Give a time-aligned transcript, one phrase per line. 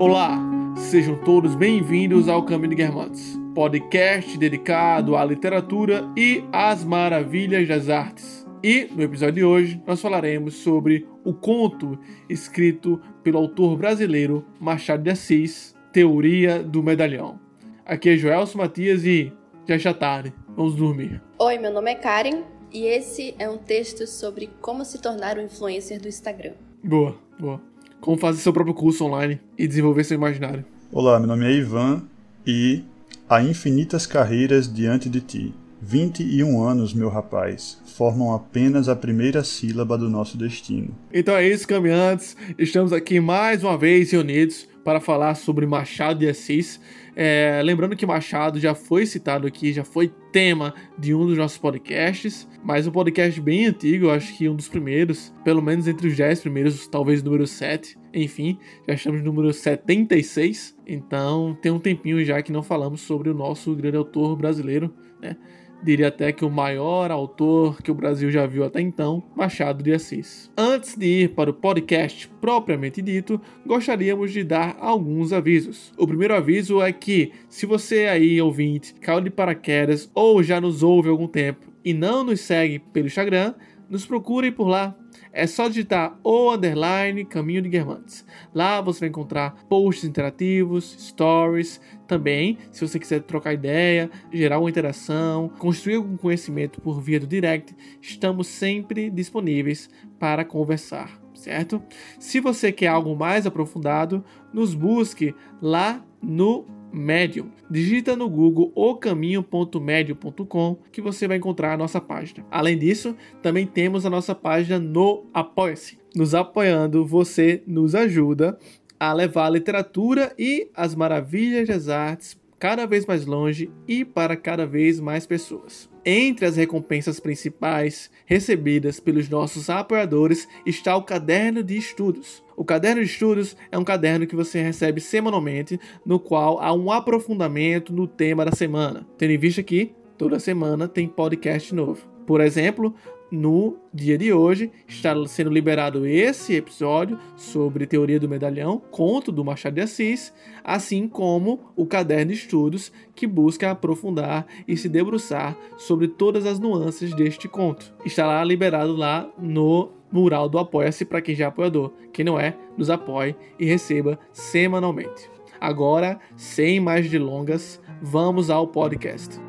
[0.00, 0.38] Olá,
[0.76, 7.88] sejam todos bem-vindos ao Caminho de Guermantes, podcast dedicado à literatura e às maravilhas das
[7.88, 8.46] artes.
[8.62, 11.98] E no episódio de hoje nós falaremos sobre o conto
[12.28, 17.40] escrito pelo autor brasileiro Machado de Assis, Teoria do Medalhão.
[17.84, 19.32] Aqui é Joelson Matias e
[19.66, 21.20] já está tarde, vamos dormir.
[21.40, 25.42] Oi, meu nome é Karen e esse é um texto sobre como se tornar um
[25.42, 26.52] influencer do Instagram.
[26.84, 27.60] Boa, boa
[28.00, 30.64] como fazer seu próprio curso online e desenvolver seu imaginário.
[30.92, 32.02] Olá, meu nome é Ivan
[32.46, 32.82] e
[33.28, 35.54] há infinitas carreiras diante de ti.
[35.80, 40.88] 21 anos, meu rapaz, formam apenas a primeira sílaba do nosso destino.
[41.12, 42.36] Então é isso, caminhantes.
[42.58, 46.80] Estamos aqui mais uma vez reunidos para falar sobre Machado de Assis.
[47.20, 51.58] É, lembrando que Machado já foi citado aqui, já foi tema de um dos nossos
[51.58, 56.16] podcasts, mas um podcast bem antigo, acho que um dos primeiros, pelo menos entre os
[56.16, 57.98] 10 primeiros, talvez número 7.
[58.14, 58.56] Enfim,
[58.86, 63.34] já estamos no número 76, então tem um tempinho já que não falamos sobre o
[63.34, 65.36] nosso grande autor brasileiro, né?
[65.82, 69.92] Diria até que o maior autor que o Brasil já viu até então, Machado de
[69.92, 70.50] Assis.
[70.56, 75.92] Antes de ir para o podcast propriamente dito, gostaríamos de dar alguns avisos.
[75.96, 80.82] O primeiro aviso é que, se você aí, ouvinte, caiu de paraquedas ou já nos
[80.82, 83.54] ouve há algum tempo e não nos segue pelo Instagram,
[83.88, 84.94] nos procure por lá
[85.32, 88.24] é só digitar o underline Caminho de Guermantes.
[88.54, 94.70] Lá você vai encontrar posts interativos, stories, também, se você quiser trocar ideia, gerar uma
[94.70, 101.82] interação, construir algum conhecimento por via do direct, estamos sempre disponíveis para conversar, certo?
[102.18, 107.50] Se você quer algo mais aprofundado, nos busque lá no Medium.
[107.70, 112.44] Digita no Google ocaminho.medium.com que você vai encontrar a nossa página.
[112.50, 115.98] Além disso, também temos a nossa página no Apoia-se.
[116.14, 118.58] Nos apoiando, você nos ajuda
[118.98, 124.36] a levar a literatura e as maravilhas das artes cada vez mais longe e para
[124.36, 125.88] cada vez mais pessoas.
[126.04, 132.42] Entre as recompensas principais recebidas pelos nossos apoiadores está o caderno de estudos.
[132.56, 136.90] O caderno de estudos é um caderno que você recebe semanalmente, no qual há um
[136.90, 139.06] aprofundamento no tema da semana.
[139.16, 142.06] Tendo em vista que toda semana tem podcast novo.
[142.26, 142.94] Por exemplo,
[143.30, 149.44] no dia de hoje está sendo liberado esse episódio sobre teoria do medalhão, conto do
[149.44, 150.32] Machado de Assis,
[150.64, 156.58] assim como o caderno de estudos que busca aprofundar e se debruçar sobre todas as
[156.58, 157.94] nuances deste conto.
[158.04, 161.92] Está lá liberado lá no mural do Apoia-se para quem já é apoiador.
[162.12, 165.30] Quem não é, nos apoie e receba semanalmente.
[165.60, 169.40] Agora, sem mais delongas, vamos ao podcast.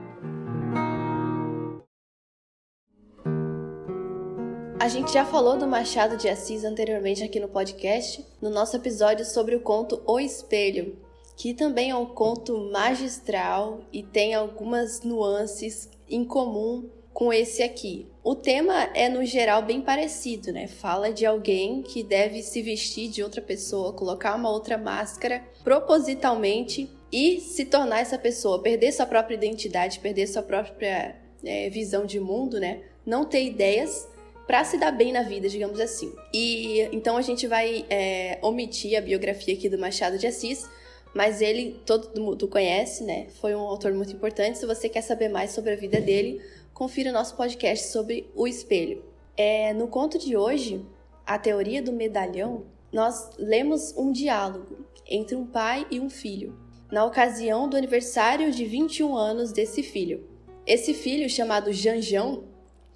[4.79, 9.25] A gente já falou do Machado de Assis anteriormente aqui no podcast, no nosso episódio
[9.25, 10.97] sobre o conto O Espelho,
[11.35, 18.07] que também é um conto magistral e tem algumas nuances em comum com esse aqui.
[18.23, 20.65] O tema é no geral bem parecido, né?
[20.65, 26.89] Fala de alguém que deve se vestir de outra pessoa, colocar uma outra máscara propositalmente
[27.11, 32.17] e se tornar essa pessoa, perder sua própria identidade, perder sua própria é, visão de
[32.17, 32.81] mundo, né?
[33.05, 34.07] Não ter ideias
[34.49, 36.11] para se dar bem na vida, digamos assim.
[36.33, 40.67] E então a gente vai é, omitir a biografia aqui do Machado de Assis,
[41.13, 43.27] mas ele todo mundo conhece, né?
[43.39, 44.57] Foi um autor muito importante.
[44.57, 46.41] Se você quer saber mais sobre a vida dele,
[46.73, 49.05] confira o nosso podcast sobre o espelho.
[49.37, 50.83] É, no conto de hoje,
[51.27, 56.57] a teoria do medalhão, nós lemos um diálogo entre um pai e um filho,
[56.91, 60.27] na ocasião do aniversário de 21 anos desse filho.
[60.65, 62.45] Esse filho, chamado Janjão,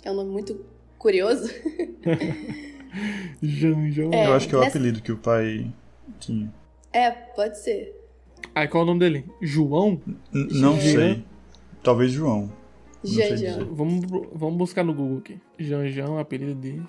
[0.03, 0.72] é um nome muito
[1.03, 1.53] curioso.
[3.43, 4.13] Janjão.
[4.13, 4.77] É, Eu acho que é o nessa...
[4.77, 5.69] apelido que o pai
[6.17, 6.51] tinha.
[6.93, 7.93] É, pode ser.
[8.55, 9.25] Ah, qual é o nome dele?
[9.41, 10.01] João?
[10.33, 11.25] N não sei.
[11.83, 12.49] Talvez João.
[13.03, 13.67] Janjão.
[13.73, 15.37] Vamos, vamos buscar no Google aqui.
[15.59, 16.83] Janjão, apelido dele.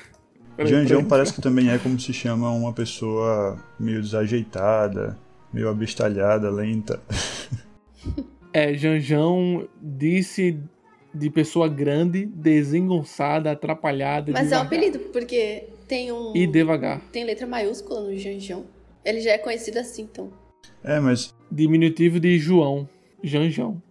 [0.58, 5.18] Janjão parece que também é como se chama uma pessoa meio desajeitada,
[5.52, 7.00] meio abestalhada, lenta.
[8.52, 10.58] É, Janjão disse
[11.14, 14.32] de pessoa grande, desengonçada, atrapalhada.
[14.32, 14.58] Mas devagar.
[14.58, 16.36] é um apelido, porque tem um.
[16.36, 17.00] E devagar.
[17.12, 18.64] Tem letra maiúscula no Janjão.
[19.04, 20.30] Ele já é conhecido assim, então.
[20.84, 21.34] É, mas.
[21.50, 22.88] Diminutivo de João.
[23.22, 23.82] Janjão.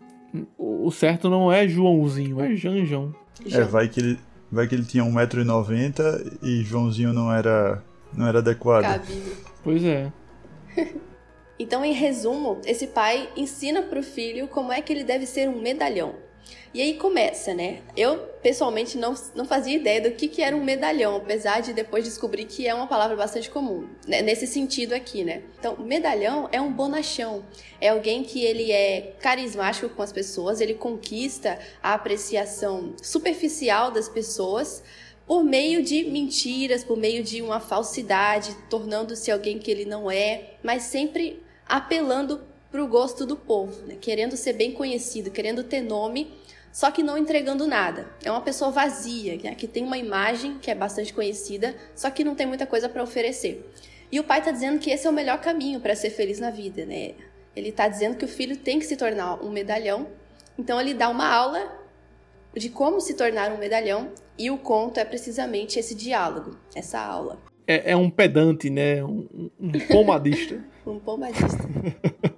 [0.57, 3.13] O certo não é Joãozinho, é Janjão.
[3.51, 4.19] É, vai que ele,
[4.51, 7.83] vai que ele tinha 1,90m e Joãozinho não era,
[8.13, 8.83] não era adequado.
[8.83, 9.37] Cabível.
[9.63, 10.11] Pois é.
[11.59, 15.61] então, em resumo, esse pai ensina pro filho como é que ele deve ser um
[15.61, 16.15] medalhão.
[16.73, 17.81] E aí começa, né?
[17.97, 22.05] Eu, pessoalmente, não, não fazia ideia do que, que era um medalhão, apesar de depois
[22.05, 24.21] descobrir que é uma palavra bastante comum, né?
[24.21, 25.41] nesse sentido aqui, né?
[25.57, 27.43] Então, medalhão é um bonachão,
[27.81, 34.07] é alguém que ele é carismático com as pessoas, ele conquista a apreciação superficial das
[34.07, 34.83] pessoas,
[35.25, 40.55] por meio de mentiras, por meio de uma falsidade, tornando-se alguém que ele não é,
[40.63, 42.41] mas sempre apelando
[42.71, 43.97] para o gosto do povo, né?
[43.99, 46.31] querendo ser bem conhecido, querendo ter nome
[46.71, 48.07] só que não entregando nada.
[48.23, 52.23] É uma pessoa vazia, né, que tem uma imagem que é bastante conhecida, só que
[52.23, 53.69] não tem muita coisa para oferecer.
[54.11, 56.49] E o pai está dizendo que esse é o melhor caminho para ser feliz na
[56.49, 57.13] vida, né?
[57.55, 60.07] Ele está dizendo que o filho tem que se tornar um medalhão.
[60.57, 61.79] Então ele dá uma aula
[62.55, 67.37] de como se tornar um medalhão e o conto é precisamente esse diálogo, essa aula.
[67.67, 69.03] É, é um pedante, né?
[69.03, 70.63] Um, um pomadista.
[70.87, 71.59] um pomadista.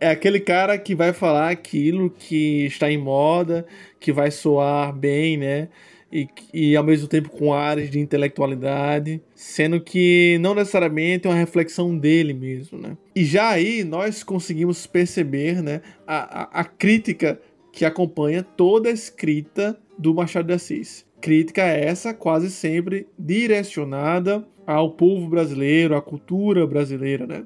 [0.00, 3.66] É aquele cara que vai falar aquilo que está em moda,
[4.00, 5.68] que vai soar bem, né?
[6.12, 11.36] E, e ao mesmo tempo com áreas de intelectualidade, sendo que não necessariamente é uma
[11.36, 12.96] reflexão dele mesmo, né?
[13.16, 17.40] E já aí nós conseguimos perceber, né, a, a, a crítica
[17.72, 21.04] que acompanha toda a escrita do Machado de Assis.
[21.20, 27.44] Crítica essa quase sempre direcionada ao povo brasileiro, à cultura brasileira, né?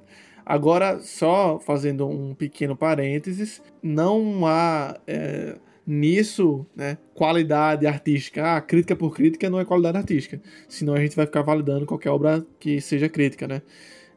[0.49, 5.57] Agora, só fazendo um pequeno parênteses, não há é,
[5.87, 8.57] nisso né, qualidade artística.
[8.57, 10.41] Ah, crítica por crítica não é qualidade artística.
[10.67, 13.61] Senão a gente vai ficar validando qualquer obra que seja crítica, né?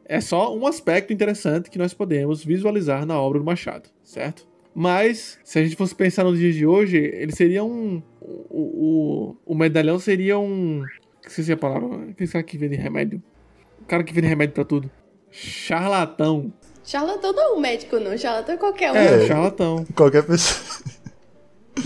[0.06, 4.46] É só um aspecto interessante que nós podemos visualizar na obra do Machado, certo?
[4.74, 8.02] Mas, se a gente fosse pensar nos dias de hoje, ele seria um.
[8.22, 10.82] O, o, o medalhão seria um.
[11.26, 12.08] Esqueci a palavra.
[12.08, 13.22] Aquele cara que vende remédio.
[13.82, 14.90] O cara que vende remédio para tudo.
[15.32, 16.52] Charlatão.
[16.84, 18.16] Charlatão não é um médico, não.
[18.16, 18.96] Charlatão é qualquer um.
[18.96, 19.84] É, charlatão.
[19.94, 20.92] Qualquer pessoa.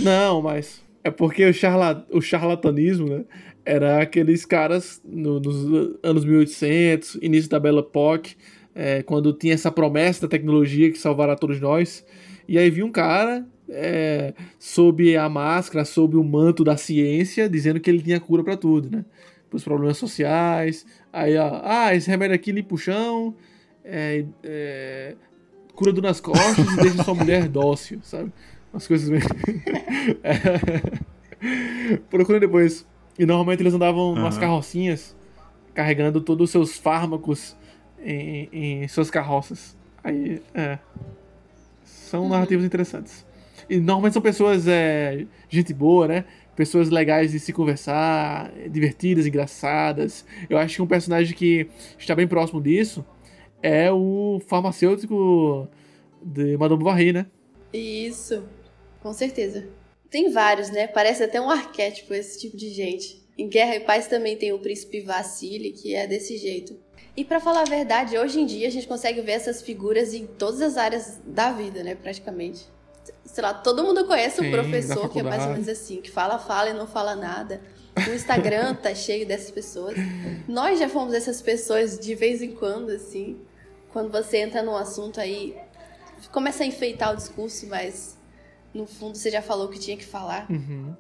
[0.00, 3.25] Não, mas é porque o, charla, o charlatanismo, né?
[3.64, 8.37] Era aqueles caras no, nos anos 1800, início da Belle Époque,
[8.75, 12.04] é, quando tinha essa promessa da tecnologia que salvará todos nós.
[12.49, 17.81] E aí vinha um cara é, sob a máscara, sob o manto da ciência, dizendo
[17.81, 19.04] que ele tinha cura para tudo, né?
[19.48, 20.84] Para os problemas sociais,
[21.16, 23.34] Aí, ó, ah, esse remédio aqui limpa o chão,
[23.82, 25.16] é, é,
[25.75, 28.31] cura dor nas costas e deixa sua mulher dócil, sabe?
[28.70, 29.20] Umas coisas bem.
[30.22, 31.96] é.
[32.10, 32.87] Procurem depois.
[33.19, 34.19] E normalmente eles andavam uhum.
[34.19, 35.16] umas carrocinhas
[35.72, 37.56] carregando todos os seus fármacos
[37.99, 39.75] em, em suas carroças.
[40.04, 40.78] Aí, é.
[41.82, 42.28] São uhum.
[42.28, 43.25] narrativas interessantes.
[43.70, 46.26] E normalmente são pessoas, é, gente boa, né?
[46.56, 50.24] Pessoas legais de se conversar, divertidas, engraçadas.
[50.48, 51.68] Eu acho que um personagem que
[51.98, 53.04] está bem próximo disso
[53.62, 55.68] é o farmacêutico
[56.22, 57.26] de Madame Bovary, né?
[57.72, 58.42] Isso,
[59.00, 59.68] com certeza.
[60.10, 60.86] Tem vários, né?
[60.86, 63.22] Parece até um arquétipo esse tipo de gente.
[63.36, 66.78] Em Guerra e Paz também tem o príncipe Vassili, que é desse jeito.
[67.14, 70.26] E para falar a verdade, hoje em dia a gente consegue ver essas figuras em
[70.26, 72.66] todas as áreas da vida, né, praticamente
[73.26, 76.11] sei lá, todo mundo conhece Sim, um professor que é mais ou menos assim, que
[76.11, 77.61] fala, fala e não fala nada.
[78.08, 79.96] O Instagram tá cheio dessas pessoas.
[80.46, 83.38] Nós já fomos essas pessoas de vez em quando, assim.
[83.93, 85.56] Quando você entra num assunto aí,
[86.31, 88.19] começa a enfeitar o discurso, mas
[88.75, 90.46] no fundo você já falou o que tinha que falar.
[90.50, 90.94] Uhum.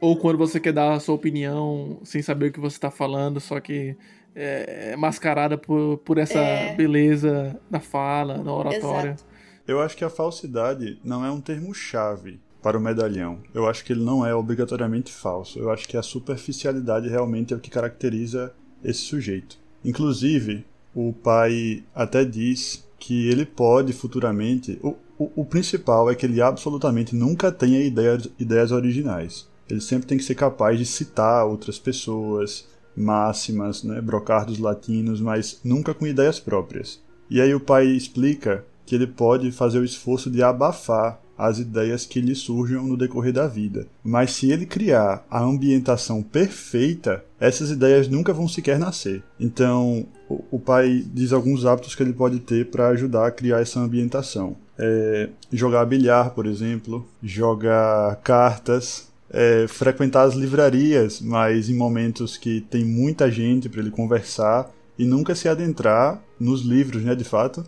[0.00, 3.38] Ou quando você quer dar a sua opinião sem saber o que você está falando,
[3.40, 3.96] só que
[4.34, 6.74] é, é mascarada por, por essa é...
[6.74, 9.10] beleza da fala, na oratória.
[9.10, 9.33] Exato.
[9.66, 13.38] Eu acho que a falsidade não é um termo-chave para o medalhão.
[13.54, 15.58] Eu acho que ele não é obrigatoriamente falso.
[15.58, 18.52] Eu acho que a superficialidade realmente é o que caracteriza
[18.82, 19.58] esse sujeito.
[19.82, 24.78] Inclusive, o pai até diz que ele pode futuramente.
[24.82, 29.48] O, o, o principal é que ele absolutamente nunca tenha ideias, ideias originais.
[29.68, 35.58] Ele sempre tem que ser capaz de citar outras pessoas, máximas, né, brocardos latinos, mas
[35.64, 37.02] nunca com ideias próprias.
[37.30, 42.06] E aí o pai explica que ele pode fazer o esforço de abafar as ideias
[42.06, 43.86] que lhe surjam no decorrer da vida.
[44.02, 49.22] Mas se ele criar a ambientação perfeita, essas ideias nunca vão sequer nascer.
[49.38, 53.80] Então, o, pai diz alguns hábitos que ele pode ter para ajudar a criar essa
[53.80, 54.56] ambientação.
[54.78, 62.60] É, jogar bilhar, por exemplo, jogar cartas, é, frequentar as livrarias, mas em momentos que
[62.60, 67.64] tem muita gente para ele conversar e nunca se adentrar nos livros, né, de fato,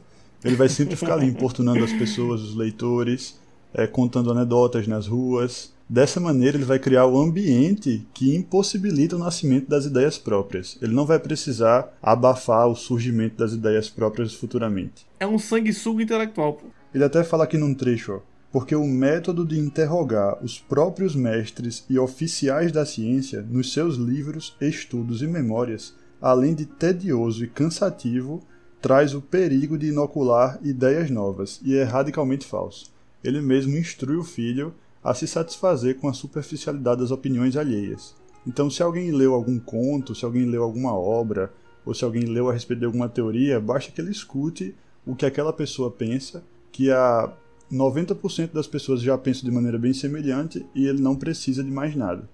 [0.47, 3.38] ele vai sempre ficar ali importunando as pessoas, os leitores,
[3.75, 5.75] é, contando anedotas nas ruas.
[5.88, 10.79] Dessa maneira, ele vai criar o ambiente que impossibilita o nascimento das ideias próprias.
[10.81, 15.05] Ele não vai precisar abafar o surgimento das ideias próprias futuramente.
[15.19, 16.67] É um sanguessuga intelectual, pô.
[16.95, 18.21] Ele até fala aqui num trecho, ó.
[18.50, 24.57] porque o método de interrogar os próprios mestres e oficiais da ciência nos seus livros,
[24.61, 28.43] estudos e memórias, além de tedioso e cansativo,
[28.80, 32.92] traz o perigo de inocular ideias novas e é radicalmente falso.
[33.23, 38.14] Ele mesmo instrui o filho a se satisfazer com a superficialidade das opiniões alheias.
[38.47, 41.52] Então, se alguém leu algum conto, se alguém leu alguma obra,
[41.85, 44.75] ou se alguém leu a respeito de alguma teoria, basta que ele escute
[45.06, 47.33] o que aquela pessoa pensa, que a
[47.73, 51.95] 90% das pessoas já pensam de maneira bem semelhante e ele não precisa de mais
[51.95, 52.28] nada.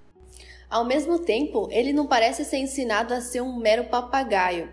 [0.68, 4.68] Ao mesmo tempo, ele não parece ser ensinado a ser um mero papagaio.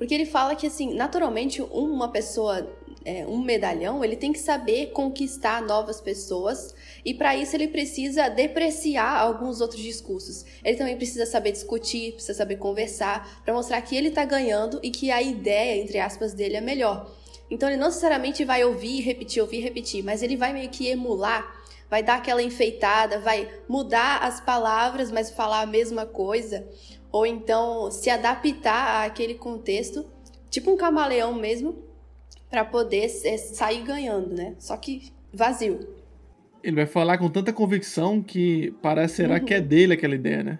[0.00, 4.92] Porque ele fala que, assim, naturalmente, uma pessoa, é, um medalhão, ele tem que saber
[4.92, 10.46] conquistar novas pessoas e, para isso, ele precisa depreciar alguns outros discursos.
[10.64, 14.90] Ele também precisa saber discutir, precisa saber conversar, para mostrar que ele está ganhando e
[14.90, 17.14] que a ideia, entre aspas, dele é melhor.
[17.50, 21.46] Então ele não necessariamente vai ouvir, repetir, ouvir, repetir, mas ele vai meio que emular,
[21.90, 26.66] vai dar aquela enfeitada, vai mudar as palavras, mas falar a mesma coisa,
[27.12, 30.04] ou então se adaptar àquele contexto,
[30.48, 31.84] tipo um camaleão mesmo,
[32.50, 34.54] para poder sair ganhando, né?
[34.58, 35.80] Só que vazio.
[36.62, 39.44] Ele vai falar com tanta convicção que parece será uhum.
[39.44, 40.58] que é dele aquela ideia, né?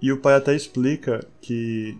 [0.00, 1.98] E o pai até explica que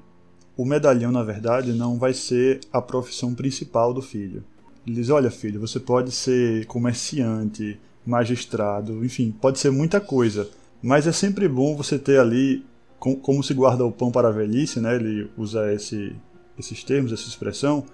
[0.57, 4.45] o medalhão, na verdade, não vai ser a profissão principal do filho.
[4.87, 10.49] Ele diz: Olha, filho, você pode ser comerciante, magistrado, enfim, pode ser muita coisa,
[10.81, 12.65] mas é sempre bom você ter ali,
[12.99, 14.97] como se guarda o pão para a velhice, né?
[14.97, 16.15] Ele usa esse,
[16.59, 17.85] esses termos, essa expressão.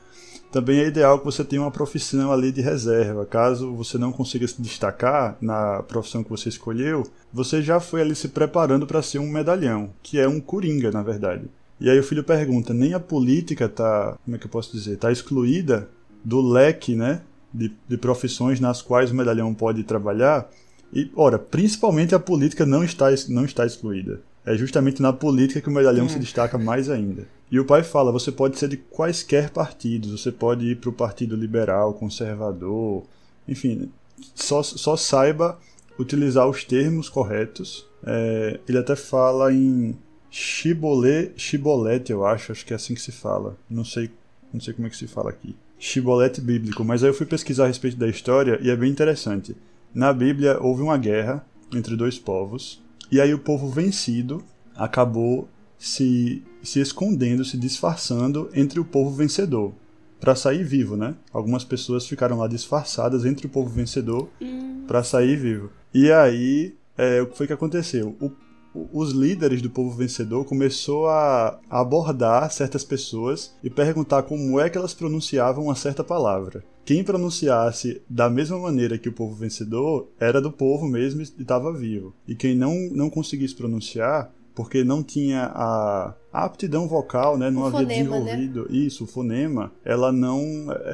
[0.51, 3.25] Também é ideal que você tenha uma profissão ali de reserva.
[3.25, 8.15] Caso você não consiga se destacar na profissão que você escolheu, você já foi ali
[8.15, 11.45] se preparando para ser um medalhão, que é um coringa, na verdade.
[11.81, 14.99] E aí o filho pergunta: nem a política tá, como é que eu posso dizer,
[14.99, 15.89] tá excluída
[16.23, 20.49] do leque, né, de, de profissões nas quais o medalhão pode trabalhar?
[20.93, 24.21] E, ora, principalmente a política não está, não está excluída.
[24.45, 26.21] É justamente na política que o medalhão se hum.
[26.21, 27.27] destaca mais ainda.
[27.51, 30.93] E o pai fala: você pode ser de quaisquer partidos, você pode ir para o
[30.93, 33.05] Partido Liberal, Conservador,
[33.47, 33.91] enfim,
[34.35, 35.59] só, só saiba
[35.99, 37.87] utilizar os termos corretos.
[38.05, 39.97] É, ele até fala em
[40.35, 43.55] Chibolé, chibolete, eu acho, acho que é assim que se fala.
[43.69, 44.11] Não sei,
[44.51, 45.55] não sei como é que se fala aqui.
[45.79, 49.55] Chibolete bíblico, mas aí eu fui pesquisar a respeito da história e é bem interessante.
[49.95, 51.45] Na Bíblia houve uma guerra
[51.75, 52.81] entre dois povos
[53.13, 54.43] e aí o povo vencido
[54.75, 55.47] acabou
[55.79, 59.75] se, se escondendo, se disfarçando entre o povo vencedor
[60.19, 61.15] para sair vivo, né?
[61.33, 64.85] Algumas pessoas ficaram lá disfarçadas entre o povo vencedor hum.
[64.87, 65.71] para sair vivo.
[65.93, 68.17] E aí, é, o que foi que aconteceu?
[68.19, 68.31] O
[68.75, 74.79] os líderes do povo vencedor começou a abordar certas pessoas e perguntar como é que
[74.79, 76.65] elas pronunciavam uma certa palavra.
[76.85, 81.73] Quem pronunciasse da mesma maneira que o povo vencedor era do povo mesmo e estava
[81.73, 82.13] vivo.
[82.27, 87.63] E quem não, não conseguisse pronunciar, porque não tinha a, a aptidão vocal, né, não
[87.63, 88.37] o havia fonema, né?
[88.37, 88.79] desenvolvido né?
[88.79, 90.43] isso, o fonema, ela não,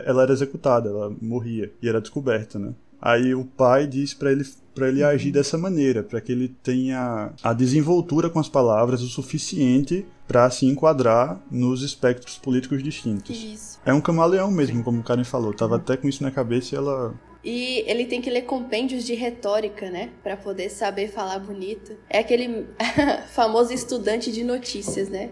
[0.05, 2.75] ela era executada, ela morria e era descoberta, né?
[3.01, 4.45] Aí o pai diz para ele
[4.79, 9.09] para ele agir dessa maneira, para que ele tenha a desenvoltura com as palavras o
[9.09, 13.37] suficiente para se enquadrar nos espectros políticos distintos.
[13.37, 13.81] Isso.
[13.85, 15.53] É um camaleão mesmo, como o Karen falou.
[15.53, 19.15] Tava até com isso na cabeça e ela e ele tem que ler compêndios de
[19.15, 20.11] retórica, né?
[20.23, 21.97] Para poder saber falar bonito.
[22.09, 22.67] É aquele
[23.33, 25.31] famoso estudante de notícias, né?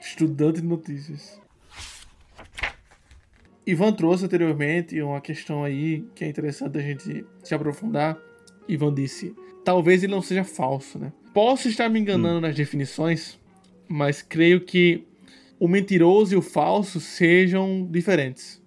[0.00, 1.41] estudante de notícias.
[3.66, 8.18] Ivan trouxe anteriormente uma questão aí que é interessante a gente se aprofundar.
[8.68, 11.12] Ivan disse: talvez ele não seja falso, né?
[11.32, 12.42] Posso estar me enganando hum.
[12.42, 13.38] nas definições,
[13.88, 15.04] mas creio que
[15.58, 18.60] o mentiroso e o falso sejam diferentes.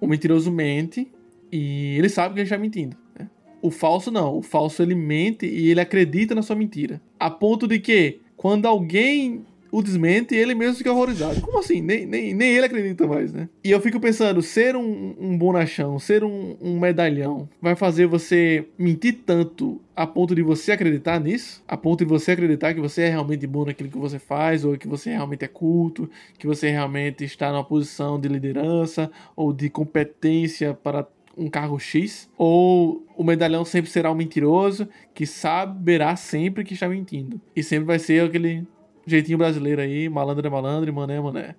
[0.00, 1.08] O mentiroso mente
[1.50, 2.96] e ele sabe que ele está mentindo.
[3.18, 3.28] Né?
[3.62, 4.36] O falso não.
[4.36, 7.00] O falso ele mente e ele acredita na sua mentira.
[7.18, 11.40] A ponto de que quando alguém o desmente e ele mesmo fica horrorizado.
[11.42, 11.82] Como assim?
[11.82, 13.48] Nem, nem, nem ele acredita mais, né?
[13.62, 18.66] E eu fico pensando, ser um, um bonachão, ser um, um medalhão, vai fazer você
[18.78, 21.62] mentir tanto a ponto de você acreditar nisso?
[21.68, 24.78] A ponto de você acreditar que você é realmente bom naquilo que você faz, ou
[24.78, 29.68] que você realmente é culto, que você realmente está numa posição de liderança ou de
[29.68, 31.06] competência para
[31.36, 36.88] um cargo X, ou o medalhão sempre será um mentiroso que saberá sempre que está
[36.88, 37.38] mentindo.
[37.54, 38.66] E sempre vai ser aquele
[39.06, 41.56] jeitinho brasileiro aí, malandro é malandro e mané é mané.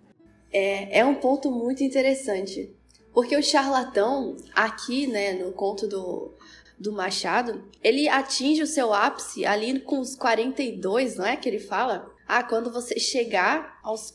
[0.51, 2.71] É, é um ponto muito interessante.
[3.13, 6.33] Porque o charlatão, aqui, né, no conto do,
[6.77, 11.59] do Machado, ele atinge o seu ápice ali com os 42, não é que ele
[11.59, 12.11] fala?
[12.27, 14.13] Ah, quando você chegar aos,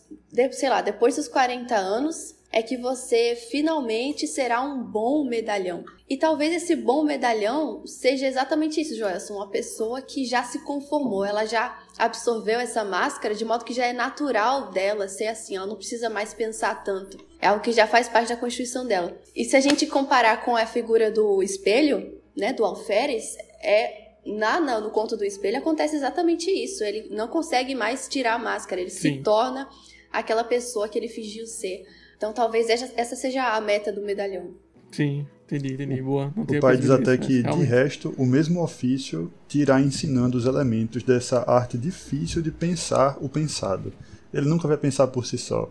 [0.52, 5.84] sei lá, depois dos 40 anos, é que você finalmente será um bom medalhão.
[6.08, 11.24] E talvez esse bom medalhão seja exatamente isso, Joelson, uma pessoa que já se conformou,
[11.24, 15.66] ela já absorveu essa máscara de modo que já é natural dela ser assim, ela
[15.66, 17.18] não precisa mais pensar tanto.
[17.40, 19.16] É algo que já faz parte da constituição dela.
[19.34, 24.61] E se a gente comparar com a figura do espelho, né, do alferes, é na,
[24.61, 26.84] na, no conto do espelho acontece exatamente isso.
[26.84, 29.16] Ele não consegue mais tirar a máscara, ele Sim.
[29.16, 29.68] se torna
[30.12, 31.84] aquela pessoa que ele fingiu ser.
[32.16, 34.54] Então talvez essa seja a meta do medalhão.
[34.92, 36.02] Sim, entendi, entendi.
[36.02, 36.32] Boa.
[36.35, 40.47] Não o pai diz até que, de resto, o mesmo ofício te irá ensinando os
[40.47, 43.92] elementos dessa arte difícil de pensar o pensado.
[44.32, 45.71] Ele nunca vai pensar por si só.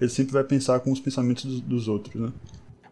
[0.00, 2.32] Ele sempre vai pensar com os pensamentos dos, dos outros, né?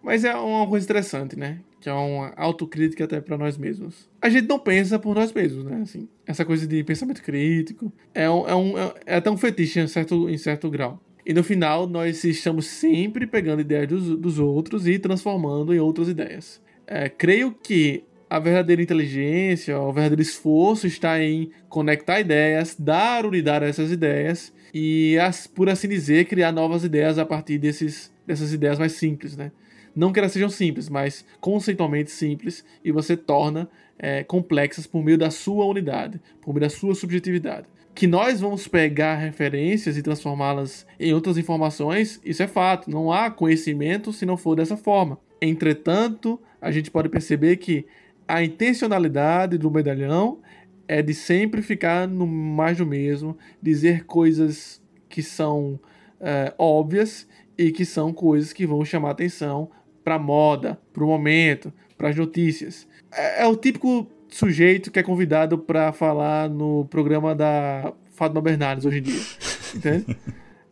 [0.03, 1.61] Mas é uma coisa interessante, né?
[1.81, 4.09] Que é uma autocrítica até para nós mesmos.
[4.23, 5.81] A gente não pensa por nós mesmos, né?
[5.83, 9.87] Assim, essa coisa de pensamento crítico é, um, é, um, é até um fetiche em
[9.87, 11.01] certo, em certo grau.
[11.29, 16.09] E no final, nós estamos sempre pegando ideias dos, dos outros e transformando em outras
[16.09, 16.59] ideias.
[16.87, 23.67] É, creio que a verdadeira inteligência, o verdadeiro esforço está em conectar ideias, dar unidade
[23.67, 25.19] a essas ideias e,
[25.55, 29.53] por assim dizer, criar novas ideias a partir desses, dessas ideias mais simples, né?
[29.95, 33.69] Não que elas sejam simples, mas conceitualmente simples e você torna
[33.99, 37.67] é, complexas por meio da sua unidade, por meio da sua subjetividade
[37.99, 42.89] que nós vamos pegar referências e transformá-las em outras informações, isso é fato.
[42.89, 45.19] Não há conhecimento se não for dessa forma.
[45.43, 47.87] Entretanto, a gente pode perceber que
[48.29, 50.39] a intencionalidade do medalhão
[50.87, 55.81] é de sempre ficar no mais do mesmo, dizer coisas que são
[56.21, 57.27] é, óbvias
[57.59, 59.73] e que são coisas que vão chamar atenção
[60.05, 62.87] para moda, para o momento, para as notícias.
[63.11, 68.85] É, é o típico sujeito que é convidado para falar no programa da Fátima Bernardes
[68.85, 69.21] hoje em dia.
[69.75, 70.17] Entende?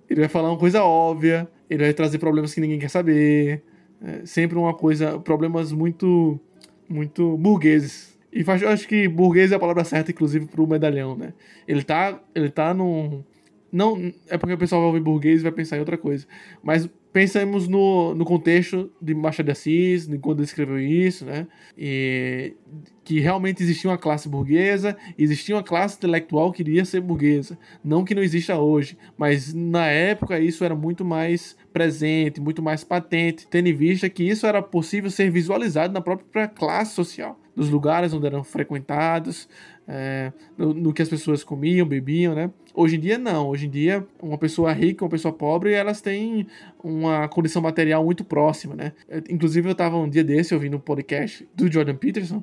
[0.09, 3.63] Ele vai falar uma coisa óbvia, ele vai trazer problemas que ninguém quer saber.
[4.03, 6.39] É sempre uma coisa, problemas muito,
[6.89, 8.17] muito burgueses.
[8.33, 11.33] E faz, eu acho que burguês é a palavra certa, inclusive, pro medalhão, né?
[11.67, 13.25] Ele tá, ele tá num.
[13.73, 16.27] Não, é porque o pessoal vai ouvir burguês e vai pensar em outra coisa.
[16.63, 21.47] Mas pensamos no, no contexto de Machado de Assis, de quando ele escreveu isso, né?
[21.75, 22.53] E
[23.03, 27.59] que realmente existia uma classe burguesa, existia uma classe intelectual que iria ser burguesa.
[27.83, 32.85] Não que não exista hoje, mas na época isso era muito mais presente, muito mais
[32.85, 37.71] patente, tendo em vista que isso era possível ser visualizado na própria classe social, dos
[37.71, 39.49] lugares onde eram frequentados,
[39.89, 42.51] é, no, no, que as pessoas comiam, bebiam, né?
[42.75, 46.47] Hoje em dia não, hoje em dia uma pessoa rica, uma pessoa pobre, elas têm
[46.85, 48.93] uma condição material muito próxima, né?
[49.09, 52.43] É, inclusive eu estava um dia desse ouvindo um podcast do Jordan Peterson,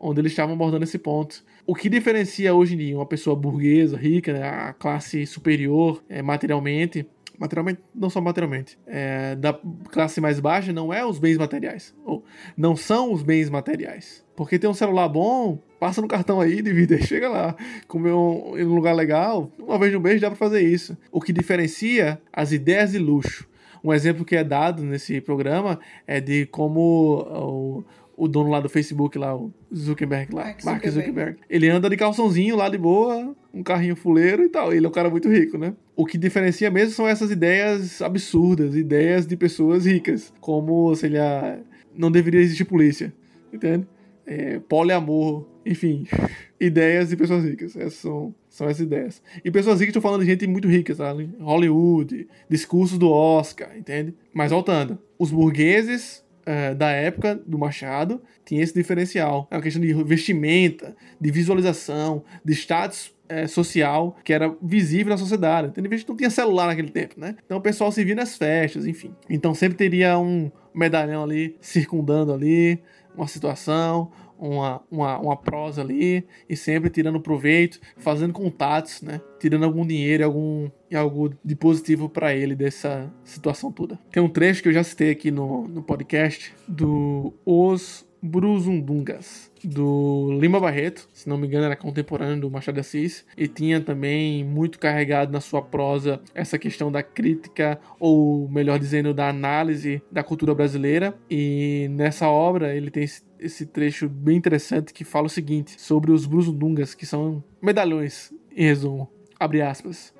[0.00, 1.44] onde eles estavam abordando esse ponto.
[1.66, 6.22] O que diferencia hoje em dia uma pessoa burguesa, rica, né, a classe superior é,
[6.22, 7.06] materialmente,
[7.38, 9.58] materialmente, não só materialmente, é, da
[9.90, 12.24] classe mais baixa não é os bens materiais, ou
[12.56, 14.24] não são os bens materiais.
[14.36, 18.64] Porque tem um celular bom, passa no cartão aí, divide, chega lá, comer um, em
[18.64, 20.96] um lugar legal, uma vez no mês dá para fazer isso.
[21.12, 23.48] O que diferencia as ideias de luxo.
[23.82, 27.84] Um exemplo que é dado nesse programa é de como o,
[28.16, 30.86] o dono lá do Facebook, lá, o Zuckerberg, lá, Mark Zuckerberg.
[30.86, 31.38] Mark Zuckerberg.
[31.48, 34.72] Ele anda de calçãozinho lá de boa, um carrinho fuleiro e tal.
[34.72, 35.74] Ele é um cara muito rico, né?
[35.96, 41.58] O que diferencia mesmo são essas ideias absurdas, ideias de pessoas ricas, como, sei lá,
[41.94, 43.12] não deveria existir polícia,
[43.52, 43.86] entende?
[44.26, 46.06] É, poliamor, enfim,
[46.58, 47.76] ideias de pessoas ricas.
[47.76, 49.22] Essas são, são essas ideias.
[49.44, 51.30] E pessoas ricas, estou falando de gente muito rica, sabe?
[51.40, 54.14] Hollywood, discursos do Oscar, entende?
[54.32, 59.48] Mas voltando, os burgueses uh, da época do Machado tinha esse diferencial.
[59.50, 65.16] É uma questão de vestimenta, de visualização, de status é, social que era visível na
[65.16, 65.72] sociedade.
[65.72, 67.36] Tendo em vista que não tinha celular naquele tempo, né?
[67.44, 69.14] Então o pessoal se via nas festas, enfim.
[69.28, 72.80] Então sempre teria um medalhão ali circundando ali
[73.16, 79.20] uma situação, uma, uma, uma prosa ali e sempre tirando proveito, fazendo contatos, né?
[79.38, 83.98] Tirando algum dinheiro e algum, algo de positivo para ele dessa situação toda.
[84.10, 90.38] Tem um trecho que eu já citei aqui no, no podcast do Os Bruzundungas, do
[90.40, 94.42] Lima Barreto, se não me engano era contemporâneo do Machado de Assis, e tinha também
[94.42, 100.22] muito carregado na sua prosa essa questão da crítica, ou melhor dizendo, da análise da
[100.22, 105.30] cultura brasileira, e nessa obra ele tem esse, esse trecho bem interessante que fala o
[105.30, 109.06] seguinte, sobre os Bruzundungas, que são medalhões, em resumo,
[109.38, 110.14] abre aspas.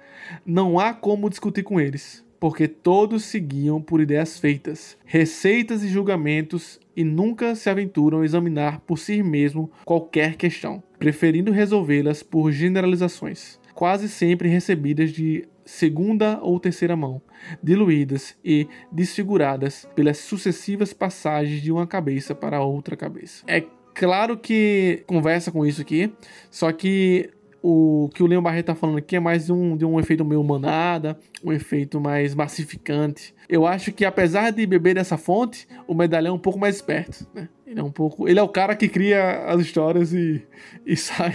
[0.45, 6.79] Não há como discutir com eles porque todos seguiam por ideias feitas, receitas e julgamentos
[6.97, 13.59] e nunca se aventuram a examinar por si mesmo qualquer questão, preferindo resolvê-las por generalizações,
[13.75, 17.21] quase sempre recebidas de segunda ou terceira mão,
[17.63, 23.45] diluídas e desfiguradas pelas sucessivas passagens de uma cabeça para outra cabeça.
[23.47, 26.13] É claro que conversa com isso aqui,
[26.51, 27.31] só que
[27.67, 30.45] o que o Leon Barreto tá falando aqui é mais um, de um efeito meio
[30.45, 33.35] manada, um efeito mais massificante.
[33.49, 37.27] Eu acho que apesar de beber dessa fonte, o medalhão é um pouco mais esperto,
[37.35, 37.49] né?
[37.67, 38.29] Ele é um pouco.
[38.29, 40.47] Ele é o cara que cria as histórias e,
[40.85, 41.33] e sai.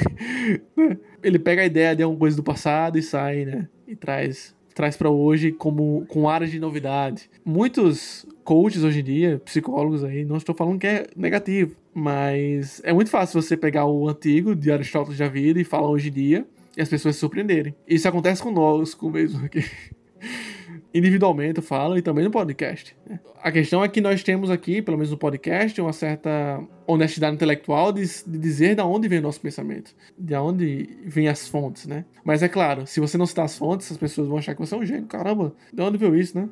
[0.77, 0.97] Né?
[1.23, 3.67] Ele pega a ideia de alguma coisa do passado e sai, né?
[3.87, 7.29] E traz traz para hoje como com áreas de novidade.
[7.43, 12.93] Muitos coaches hoje em dia, psicólogos aí, não estou falando que é negativo, mas é
[12.93, 16.47] muito fácil você pegar o antigo de Aristóteles da vida e falar hoje em dia
[16.77, 17.75] e as pessoas se surpreenderem.
[17.87, 19.63] Isso acontece conosco mesmo aqui.
[20.93, 22.95] individualmente eu falo e também no podcast.
[23.07, 23.19] Né?
[23.41, 27.91] A questão é que nós temos aqui, pelo menos no podcast, uma certa honestidade intelectual
[27.91, 32.05] de, de dizer de onde vem o nosso pensamento, de onde vem as fontes, né?
[32.23, 34.75] Mas é claro, se você não citar as fontes, as pessoas vão achar que você
[34.75, 35.05] é um gênio.
[35.05, 36.49] Caramba, de onde veio isso, né?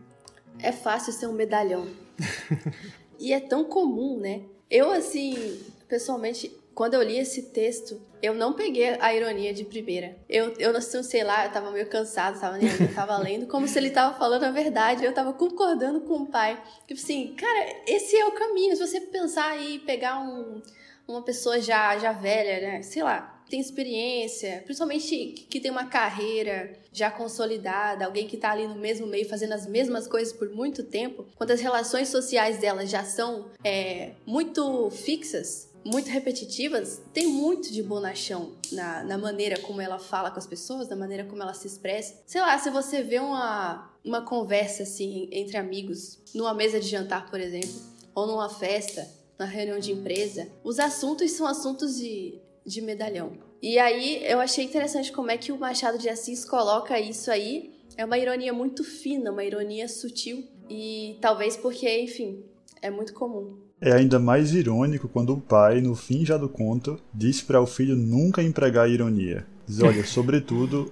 [0.60, 1.86] É fácil ser um medalhão.
[3.20, 4.42] e é tão comum, né?
[4.70, 10.18] Eu, assim, pessoalmente, quando eu li esse texto, eu não peguei a ironia de primeira.
[10.30, 13.80] Eu, eu não sei lá, eu tava meio cansado, tava, eu tava lendo, como se
[13.80, 16.62] ele tava falando a verdade, eu tava concordando com o pai.
[16.86, 18.76] Tipo assim, cara, esse é o caminho.
[18.76, 20.62] Se você pensar e pegar um,
[21.08, 22.82] uma pessoa já, já velha, né?
[22.82, 28.68] Sei lá, tem experiência, principalmente que tem uma carreira já consolidada, alguém que tá ali
[28.68, 32.86] no mesmo meio fazendo as mesmas coisas por muito tempo, quando as relações sociais dela
[32.86, 39.80] já são é, muito fixas, muito repetitivas, tem muito de bonachão na, na maneira como
[39.80, 42.16] ela fala com as pessoas, na maneira como ela se expressa.
[42.26, 47.30] Sei lá, se você vê uma, uma conversa assim entre amigos, numa mesa de jantar,
[47.30, 47.80] por exemplo,
[48.14, 49.08] ou numa festa,
[49.38, 53.32] na reunião de empresa, os assuntos são assuntos de, de medalhão.
[53.62, 57.72] E aí eu achei interessante como é que o Machado de Assis coloca isso aí.
[57.96, 60.44] É uma ironia muito fina, uma ironia sutil.
[60.70, 62.44] E talvez porque, enfim,
[62.82, 63.58] é muito comum.
[63.80, 67.66] É ainda mais irônico quando o pai, no fim já do conto, diz para o
[67.66, 69.46] filho nunca empregar ironia.
[69.66, 70.92] Diz: olha, sobretudo,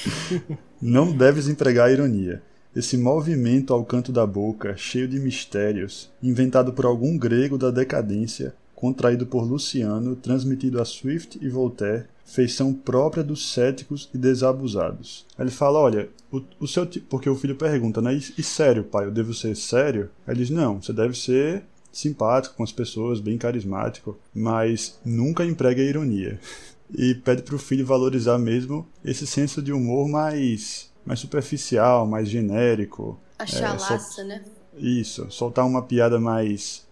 [0.82, 2.42] não deves empregar ironia.
[2.74, 8.54] Esse movimento ao canto da boca, cheio de mistérios, inventado por algum grego da decadência,
[8.76, 15.26] contraído por Luciano, transmitido a Swift e Voltaire, feição própria dos céticos e desabusados.
[15.38, 18.14] Ele fala, olha, o, o seu porque o filho pergunta, né?
[18.14, 20.10] E, e sério, pai, eu devo ser sério?
[20.28, 25.82] Ele diz, não, você deve ser simpático com as pessoas, bem carismático, mas nunca emprega
[25.82, 26.38] ironia.
[26.96, 32.28] E pede para o filho valorizar mesmo esse senso de humor mais, mais superficial, mais
[32.28, 33.18] genérico.
[33.40, 34.44] A é, chalaça, é, né?
[34.76, 36.85] Isso, soltar uma piada mais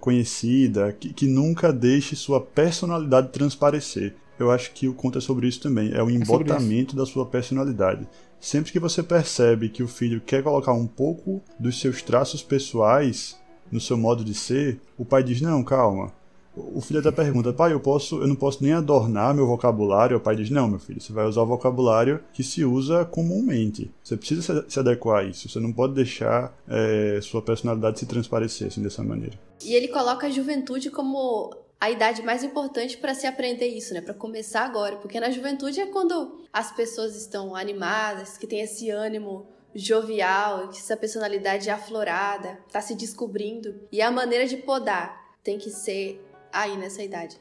[0.00, 4.14] conhecida, que, que nunca deixe sua personalidade transparecer.
[4.38, 7.06] Eu acho que o conto é sobre isso também, é o é embotamento é da
[7.06, 8.06] sua personalidade.
[8.38, 13.38] Sempre que você percebe que o filho quer colocar um pouco dos seus traços pessoais
[13.72, 16.12] no seu modo de ser, o pai diz: Não, calma.
[16.56, 20.16] O filho até pergunta: Pai, eu, posso, eu não posso nem adornar meu vocabulário?
[20.16, 23.90] O pai diz: Não, meu filho, você vai usar o vocabulário que se usa comumente.
[24.02, 25.48] Você precisa se adequar a isso.
[25.48, 29.38] Você não pode deixar é, sua personalidade se transparecer assim, dessa maneira.
[29.64, 34.00] E ele coloca a juventude como a idade mais importante para se aprender isso, né?
[34.00, 38.90] Para começar agora, porque na juventude é quando as pessoas estão animadas, que tem esse
[38.90, 43.74] ânimo jovial, que essa personalidade é aflorada, tá se descobrindo.
[43.92, 46.25] E a maneira de podar tem que ser
[46.60, 47.36] aí nessa idade.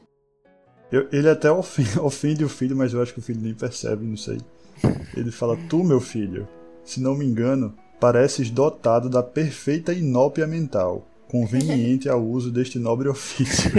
[0.91, 4.06] Eu, ele até ofende, ofende o filho, mas eu acho que o filho nem percebe,
[4.06, 4.38] não sei.
[5.15, 6.47] Ele fala: Tu, meu filho,
[6.84, 13.10] se não me engano, pareces dotado da perfeita inópia mental, conveniente ao uso deste nobre
[13.10, 13.71] ofício.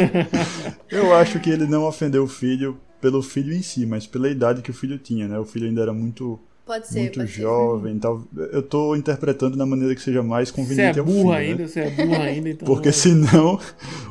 [0.90, 4.62] eu acho que ele não ofendeu o filho pelo filho em si, mas pela idade
[4.62, 5.38] que o filho tinha, né?
[5.38, 7.00] O filho ainda era muito Pode ser.
[7.02, 8.00] Muito pode jovem ser.
[8.00, 8.24] tal.
[8.52, 11.62] Eu tô interpretando da maneira que seja mais conveniente você é ao burro filho, ainda,
[11.62, 11.68] né?
[11.68, 12.66] Você é burro ainda, então.
[12.66, 13.60] Porque senão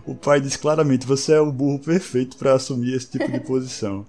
[0.06, 4.06] o pai diz claramente: você é o burro perfeito para assumir esse tipo de posição.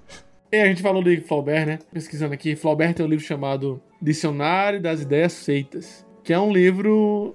[0.53, 1.81] É, a gente falou de Flaubert, né?
[1.93, 7.35] Pesquisando aqui, Flaubert tem um livro chamado Dicionário das Ideias Feitas, que é um livro.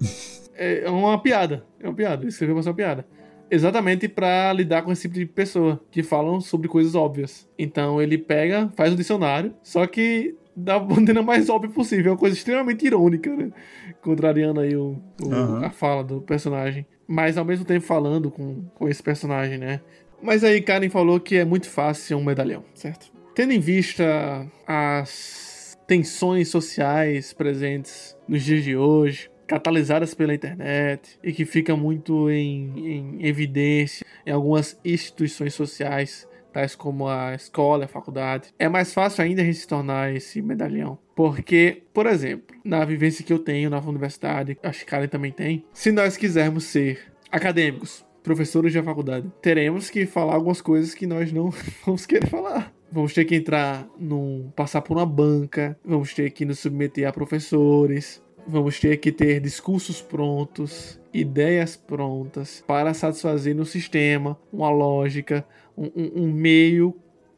[0.56, 1.66] é uma piada.
[1.78, 2.24] É uma piada.
[2.24, 3.06] Ele escreveu pra ser uma piada
[3.52, 7.46] exatamente para lidar com esse tipo de pessoa que falam sobre coisas óbvias.
[7.60, 12.08] Então ele pega, faz um dicionário, só que da maneira mais óbvia possível.
[12.08, 13.52] É uma coisa extremamente irônica, né?
[14.02, 15.66] Contrariando aí o, o uhum.
[15.66, 16.86] a fala do personagem.
[17.08, 19.82] Mas ao mesmo tempo falando com, com esse personagem, né?
[20.22, 23.12] Mas aí Karen falou que é muito fácil ser um medalhão, certo?
[23.34, 31.34] Tendo em vista as tensões sociais presentes nos dias de hoje, catalisadas pela internet e
[31.34, 37.88] que fica muito em, em evidência em algumas instituições sociais tais como a escola, a
[37.88, 40.98] faculdade, é mais fácil ainda a gente se tornar esse medalhão.
[41.16, 45.66] Porque, por exemplo, na vivência que eu tenho na universidade, acho que Karen também tem,
[45.74, 47.00] se nós quisermos ser
[47.32, 51.52] acadêmicos, professores da faculdade, teremos que falar algumas coisas que nós não
[51.86, 52.74] vamos querer falar.
[52.92, 54.52] Vamos ter que entrar num.
[54.54, 59.40] passar por uma banca, vamos ter que nos submeter a professores, vamos ter que ter
[59.40, 65.46] discursos prontos, ideias prontas para satisfazer no sistema uma lógica,
[65.78, 66.96] um, um, um meio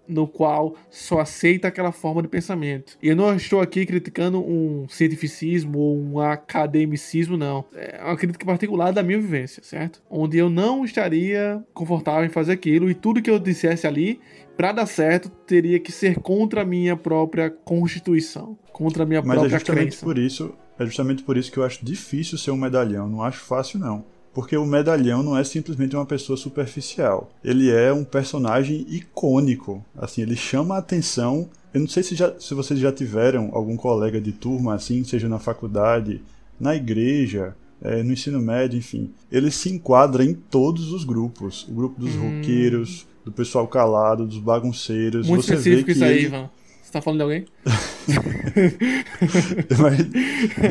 [0.08, 2.98] no qual só aceita aquela forma de pensamento.
[3.02, 7.66] E eu não estou aqui criticando um cientificismo ou um academicismo, não.
[7.74, 10.02] É uma crítica particular da minha vivência, certo?
[10.10, 14.20] Onde eu não estaria confortável em fazer aquilo e tudo que eu dissesse ali,
[14.58, 19.30] para dar certo, teria que ser contra a minha própria constituição, contra a minha Mas
[19.30, 20.06] é própria é justamente crença.
[20.06, 23.40] por isso, é justamente por isso que eu acho difícil ser um medalhão, não acho
[23.40, 24.06] fácil não.
[24.34, 27.32] Porque o medalhão não é simplesmente uma pessoa superficial.
[27.44, 29.86] Ele é um personagem icônico.
[29.96, 31.48] Assim, ele chama a atenção.
[31.72, 35.30] Eu não sei se, já, se vocês já tiveram algum colega de turma assim, seja
[35.30, 36.22] na faculdade,
[36.60, 39.12] na igreja, é, no ensino médio, enfim.
[39.32, 41.68] Ele se enquadra em todos os grupos.
[41.70, 42.38] O grupo dos hum.
[42.38, 45.28] roqueiros, do pessoal calado, dos bagunceiros.
[45.28, 46.26] Muito Você específico vê que isso aí, ele...
[46.26, 46.50] Ivan.
[46.82, 47.46] Você tá falando de alguém?
[49.80, 49.98] Mas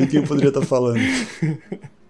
[0.01, 0.99] de quem eu poderia estar falando?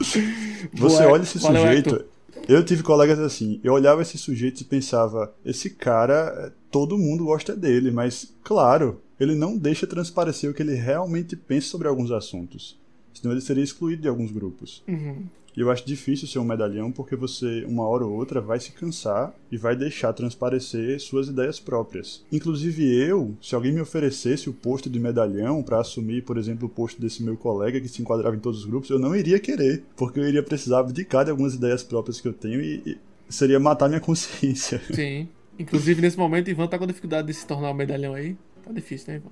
[0.00, 2.04] Você Boa, olha esse sujeito.
[2.48, 7.54] Eu tive colegas assim, eu olhava esse sujeito e pensava, esse cara, todo mundo gosta
[7.54, 12.78] dele, mas, claro, ele não deixa transparecer o que ele realmente pensa sobre alguns assuntos.
[13.12, 14.82] Senão ele seria excluído de alguns grupos.
[14.86, 15.24] Uhum.
[15.58, 18.70] E eu acho difícil ser um medalhão porque você, uma hora ou outra, vai se
[18.70, 22.24] cansar e vai deixar transparecer suas ideias próprias.
[22.30, 26.70] Inclusive eu, se alguém me oferecesse o posto de medalhão para assumir, por exemplo, o
[26.70, 29.82] posto desse meu colega que se enquadrava em todos os grupos, eu não iria querer,
[29.96, 32.96] porque eu iria precisar abdicar de algumas ideias próprias que eu tenho e, e
[33.28, 34.80] seria matar minha consciência.
[34.94, 35.28] Sim.
[35.58, 38.36] Inclusive, nesse momento, Ivan tá com dificuldade de se tornar um medalhão aí.
[38.62, 39.22] Tá difícil, né,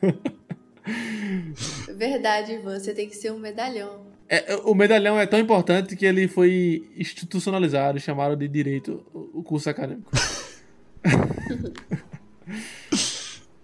[0.00, 0.22] Ivan?
[1.96, 4.06] Verdade, Ivan, você tem que ser um medalhão.
[4.28, 9.70] É, o medalhão é tão importante que ele foi institucionalizado, chamaram de direito o curso
[9.70, 10.10] acadêmico.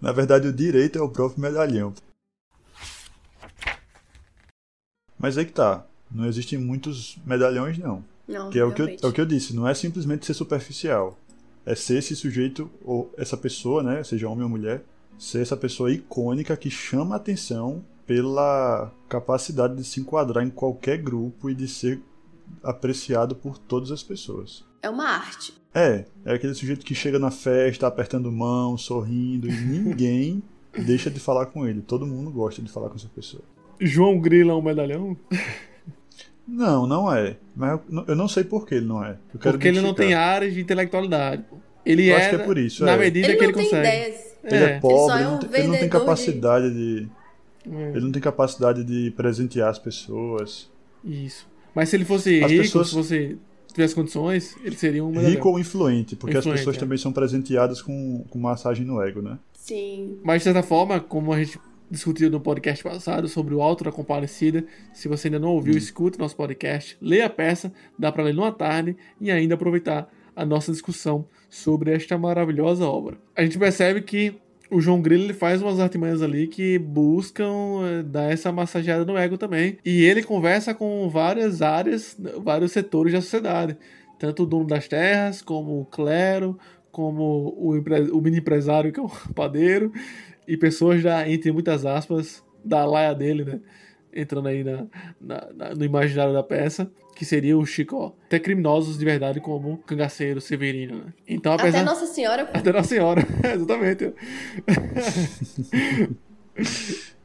[0.01, 1.93] Na verdade, o direito é o próprio medalhão.
[5.17, 5.85] Mas aí que tá.
[6.11, 8.03] Não existem muitos medalhões, não.
[8.27, 10.33] Não, Que é o que, eu, é o que eu disse, não é simplesmente ser
[10.33, 11.17] superficial.
[11.65, 14.83] É ser esse sujeito, ou essa pessoa, né, seja homem ou mulher,
[15.17, 20.97] ser essa pessoa icônica que chama a atenção pela capacidade de se enquadrar em qualquer
[20.97, 21.99] grupo e de ser
[22.63, 24.63] apreciado por todas as pessoas.
[24.81, 25.53] É uma arte.
[25.73, 30.43] É, é aquele sujeito que chega na festa apertando mão, sorrindo, e ninguém
[30.85, 31.81] deixa de falar com ele.
[31.81, 33.43] Todo mundo gosta de falar com essa pessoa.
[33.79, 35.17] João Grilo é um medalhão?
[36.47, 37.37] Não, não é.
[37.55, 39.17] Mas eu, eu não sei por que ele não é.
[39.33, 41.43] Eu quero Porque ele não tem áreas de intelectualidade.
[41.83, 42.97] Ele Eu é, acho que é por isso, na é.
[42.97, 43.87] medida Ele que não ele tem consegue.
[43.87, 44.34] ideias.
[44.45, 44.79] Ele é, É.
[44.79, 47.07] pobre, Ele ele, só é não um tem, ele não tem vendedor de- capacidade de...
[47.67, 50.69] É, Ele não tem capacidade de presentear as pessoas.
[51.03, 51.47] Isso.
[51.73, 53.37] Mas se ele fosse As rico, pessoas- se você
[53.73, 55.31] tivesse condições, ele seria um medalhão.
[55.31, 56.79] Rico ou influente, porque Influente, as pessoas é.
[56.79, 59.37] também são presenteadas com, com massagem no ego, né?
[59.53, 60.17] Sim.
[60.23, 63.91] Mas de certa forma, como a gente discutiu no podcast passado sobre o Alto da
[63.91, 65.77] Compadecida, se você ainda não ouviu, Hum.
[65.77, 70.45] escute nosso podcast, leia a peça, dá pra ler numa tarde e ainda aproveitar a
[70.45, 73.17] nossa discussão sobre esta maravilhosa obra.
[73.35, 74.35] A gente percebe que
[74.69, 79.17] o João Grilo ele faz umas artimanhas ali que buscam eh, dar essa massageada no
[79.17, 79.77] ego também.
[79.85, 83.77] E ele conversa com várias áreas, vários setores da sociedade.
[84.17, 86.57] Tanto o dono das terras, como o clero,
[86.91, 87.71] como o,
[88.17, 89.91] o mini empresário, que é o padeiro,
[90.47, 93.59] e pessoas da, entre muitas aspas, da laia dele, né?
[94.13, 94.85] Entrando aí na,
[95.19, 98.13] na- na- no imaginário da peça, que seria o Chicó.
[98.25, 101.13] Até criminosos de verdade, como o cangaceiro Severino, né?
[101.27, 101.79] Então, apesar...
[101.79, 102.43] Até Nossa Senhora.
[102.53, 103.25] Até Nossa Senhora,
[103.55, 104.13] exatamente.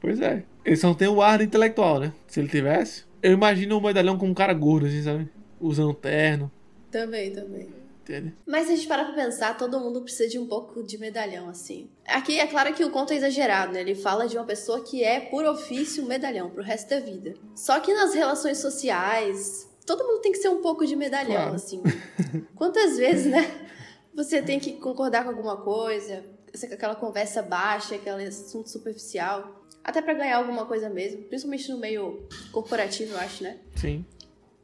[0.00, 0.44] pois é.
[0.64, 2.12] Ele só não tem o ar intelectual, né?
[2.26, 3.04] Se ele tivesse.
[3.22, 5.28] Eu imagino um medalhão com um cara gordo, assim, sabe?
[5.60, 6.50] Usando terno,
[6.90, 7.68] Também, também.
[8.02, 8.34] entende?
[8.46, 11.48] Mas se a gente parar pra pensar, todo mundo precisa de um pouco de medalhão,
[11.48, 11.88] assim.
[12.06, 13.80] Aqui é claro que o conto é exagerado, né?
[13.82, 17.34] Ele fala de uma pessoa que é, por ofício, um medalhão pro resto da vida.
[17.54, 21.54] Só que nas relações sociais, todo mundo tem que ser um pouco de medalhão, Claro.
[21.54, 21.82] assim.
[22.54, 23.68] Quantas vezes, né?
[24.14, 26.24] Você tem que concordar com alguma coisa,
[26.72, 29.64] aquela conversa baixa, aquele assunto superficial.
[29.82, 32.22] Até pra ganhar alguma coisa mesmo, principalmente no meio
[32.52, 33.58] corporativo, eu acho, né?
[33.76, 34.04] Sim.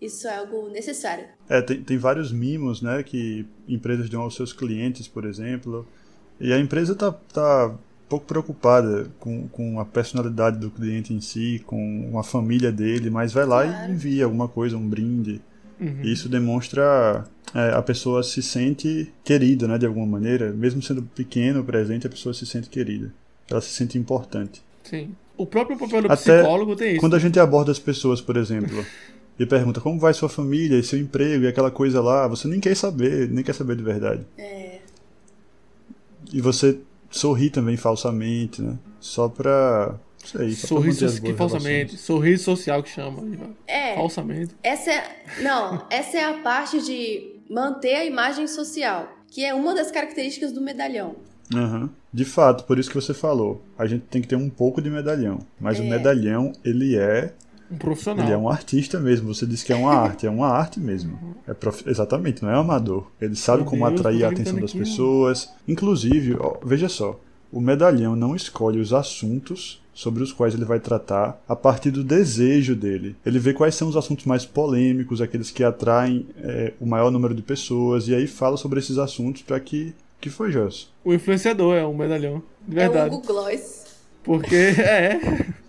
[0.01, 1.27] Isso é algo necessário.
[1.49, 5.89] É, tem, tem vários mimos, né, que empresas dão aos seus clientes, por exemplo.
[6.39, 7.75] E a empresa tá, tá
[8.09, 13.33] pouco preocupada com, com a personalidade do cliente em si, com a família dele, mas
[13.33, 13.90] vai lá Claro.
[13.90, 15.40] e envia alguma coisa, um brinde.
[15.81, 16.03] Uhum.
[16.03, 21.62] Isso demonstra é, a pessoa se sente querida, né, de alguma maneira, mesmo sendo pequeno,
[21.64, 23.12] presente, a pessoa se sente querida.
[23.51, 24.62] Ela se sente importante.
[24.83, 25.14] Sim.
[25.37, 27.01] O próprio papel do Até psicólogo tem isso.
[27.01, 28.85] Quando a gente aborda as pessoas, por exemplo,
[29.38, 32.59] e pergunta como vai sua família e seu emprego e aquela coisa lá, você nem
[32.59, 34.27] quer saber, nem quer saber de verdade.
[34.38, 34.79] É.
[36.33, 36.79] E você
[37.17, 38.79] sorri também falsamente, né?
[39.01, 39.99] Só pra.
[40.25, 41.97] Sei, sorriso que falsamente.
[41.97, 43.23] Sorriso social que chama.
[43.67, 43.95] É.
[43.95, 44.55] Falsamente.
[44.63, 45.25] Essa é.
[45.41, 50.53] Não, essa é a parte de manter a imagem social, que é uma das características
[50.53, 51.15] do medalhão.
[51.55, 51.89] Uhum.
[52.13, 54.91] De fato, por isso que você falou, a gente tem que ter um pouco de
[54.91, 55.39] medalhão.
[55.61, 55.83] Mas é.
[55.83, 57.33] o medalhão, ele é
[57.71, 58.25] um profissional.
[58.25, 59.35] Ele é um artista mesmo.
[59.35, 61.37] Você disse que é uma arte, é uma arte mesmo.
[61.47, 61.83] É prof...
[61.87, 63.07] Exatamente, não é amador.
[63.21, 65.51] Ele sabe Meu como Deus, atrair a atenção das aqui, pessoas.
[65.67, 67.19] Inclusive, ó, veja só,
[67.53, 72.05] o medalhão não escolhe os assuntos sobre os quais ele vai tratar a partir do
[72.05, 73.17] desejo dele.
[73.25, 77.35] Ele vê quais são os assuntos mais polêmicos, aqueles que atraem é, o maior número
[77.35, 79.95] de pessoas, e aí fala sobre esses assuntos para que.
[80.21, 80.89] que foi, Joss?
[81.03, 82.43] O influenciador é um medalhão.
[82.69, 83.09] De verdade.
[83.09, 83.87] É o Hugo Gloss.
[84.23, 85.47] Porque é.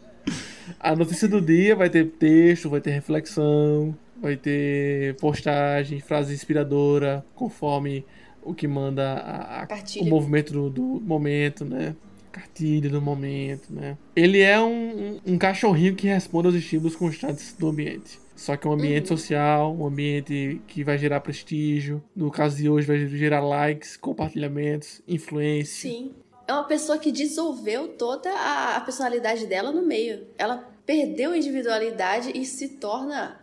[0.80, 7.26] A notícia do dia vai ter texto, vai ter reflexão, vai ter postagem, frase inspiradora,
[7.36, 8.06] conforme
[8.44, 9.68] o que manda a, a,
[10.00, 11.96] o movimento do, do, momento, né?
[12.32, 13.98] Cartilha do momento, né?
[14.16, 18.20] Ele é um, um, cachorrinho que responde aos estímulos constantes do ambiente.
[18.36, 19.18] Só que é um ambiente uhum.
[19.18, 22.04] social, um ambiente que vai gerar prestígio.
[22.16, 25.90] No caso de hoje, vai gerar likes, compartilhamentos, influência.
[25.90, 26.12] Sim
[26.48, 30.26] é uma pessoa que dissolveu toda a, personalidade dela no meio.
[30.38, 33.38] Ela perdeu a individualidade e se torna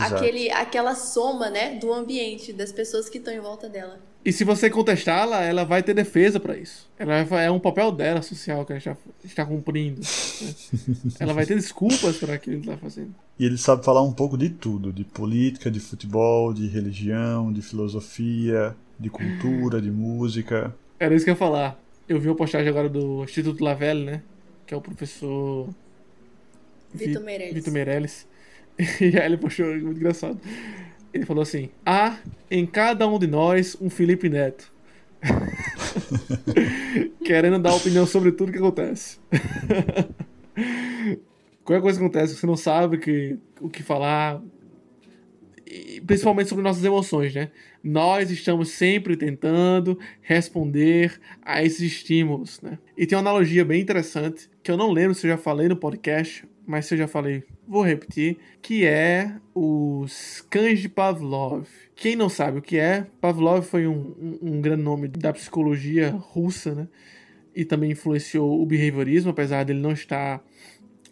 [0.00, 4.00] aquele, aquela soma, né, do ambiente, das pessoas que estão em volta dela.
[4.24, 6.90] E se você contestá-la, ela vai ter defesa para isso.
[6.98, 10.00] Ela vai, é um papel dela social que ela está, está cumprindo.
[10.00, 10.54] Né?
[11.20, 13.14] ela vai ter desculpas para aquilo que está fazendo.
[13.38, 17.62] E ele sabe falar um pouco de tudo: de política, de futebol, de religião, de
[17.62, 20.74] filosofia, de cultura, de música.
[20.98, 24.22] Era isso que eu ia falar eu vi uma postagem agora do Instituto Lavelle, né?
[24.66, 25.68] Que é o professor
[26.92, 27.54] Vitor Meirelles.
[27.54, 28.26] Vitor Meirelles.
[29.00, 30.40] E aí ele postou, muito engraçado.
[31.12, 32.16] Ele falou assim: há
[32.48, 34.72] em cada um de nós um Felipe Neto.
[37.24, 39.18] Querendo dar opinião sobre tudo que acontece.
[41.64, 44.40] Qualquer coisa que acontece, você não sabe que, o que falar,
[46.06, 47.50] principalmente sobre nossas emoções, né?
[47.82, 52.78] Nós estamos sempre tentando responder a esses estímulos, né?
[52.96, 55.76] E tem uma analogia bem interessante, que eu não lembro se eu já falei no
[55.76, 61.66] podcast, mas se eu já falei, vou repetir, que é os cães de Pavlov.
[61.96, 66.10] Quem não sabe o que é, Pavlov foi um, um, um grande nome da psicologia
[66.10, 66.88] russa, né?
[67.54, 70.44] E também influenciou o behaviorismo, apesar dele não estar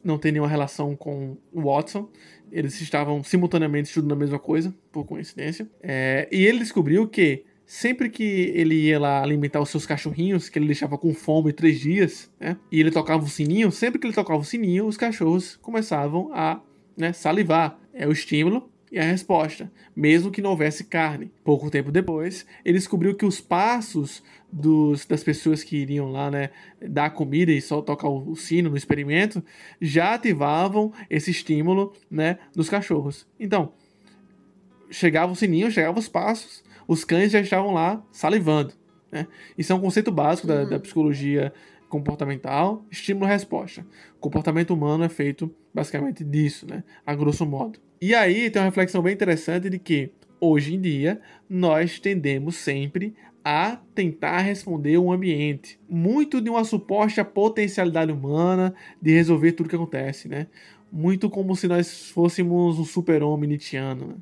[0.06, 2.08] não ter nenhuma relação com Watson.
[2.56, 5.68] Eles estavam simultaneamente estudando a mesma coisa, por coincidência.
[5.82, 8.22] É, e ele descobriu que sempre que
[8.54, 12.56] ele ia lá alimentar os seus cachorrinhos, que ele deixava com fome três dias, né?
[12.72, 16.62] E ele tocava o sininho, sempre que ele tocava o sininho, os cachorros começavam a
[16.96, 17.78] né, salivar.
[17.92, 21.30] É o estímulo e a resposta, mesmo que não houvesse carne.
[21.42, 26.50] Pouco tempo depois, ele descobriu que os passos dos, das pessoas que iriam lá, né,
[26.80, 29.42] dar comida e só tocar o, o sino no experimento,
[29.80, 33.26] já ativavam esse estímulo, né, dos cachorros.
[33.38, 33.72] Então,
[34.90, 38.72] chegava o sininho, chegavam os passos, os cães já estavam lá salivando,
[39.10, 39.26] né?
[39.58, 41.52] Isso é um conceito básico da, da psicologia
[41.88, 43.84] comportamental, estímulo-resposta.
[44.20, 46.84] Comportamento humano é feito basicamente disso, né?
[47.04, 47.80] A grosso modo.
[48.00, 53.14] E aí tem uma reflexão bem interessante de que hoje em dia nós tendemos sempre
[53.42, 59.76] a tentar responder o ambiente, muito de uma suposta potencialidade humana de resolver tudo que
[59.76, 60.48] acontece, né?
[60.90, 64.14] Muito como se nós fôssemos um super-homem nietzschiano, né?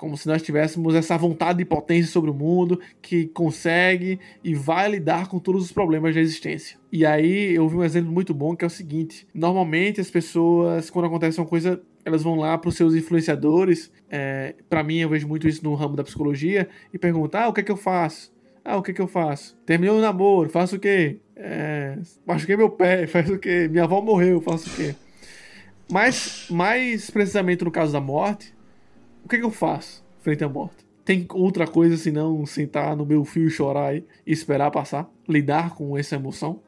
[0.00, 4.90] Como se nós tivéssemos essa vontade de potência sobre o mundo que consegue e vai
[4.90, 6.78] lidar com todos os problemas da existência.
[6.90, 10.88] E aí eu vi um exemplo muito bom que é o seguinte: normalmente as pessoas,
[10.88, 13.92] quando acontece uma coisa, elas vão lá para os seus influenciadores.
[14.08, 17.52] É, para mim, eu vejo muito isso no ramo da psicologia e perguntam: ah, o
[17.52, 18.32] que é que eu faço?
[18.64, 19.54] Ah, o que é que eu faço?
[19.66, 21.18] Terminou o namoro, faço o quê?
[21.36, 23.68] É, machuquei meu pé, faço o quê?
[23.70, 24.94] Minha avó morreu, faço o quê?
[25.92, 28.54] Mas, mais precisamente no caso da morte,
[29.24, 30.86] o que, é que eu faço frente à morte?
[31.04, 35.10] Tem outra coisa senão sentar no meu fio e chorar e esperar passar?
[35.28, 36.60] Lidar com essa emoção?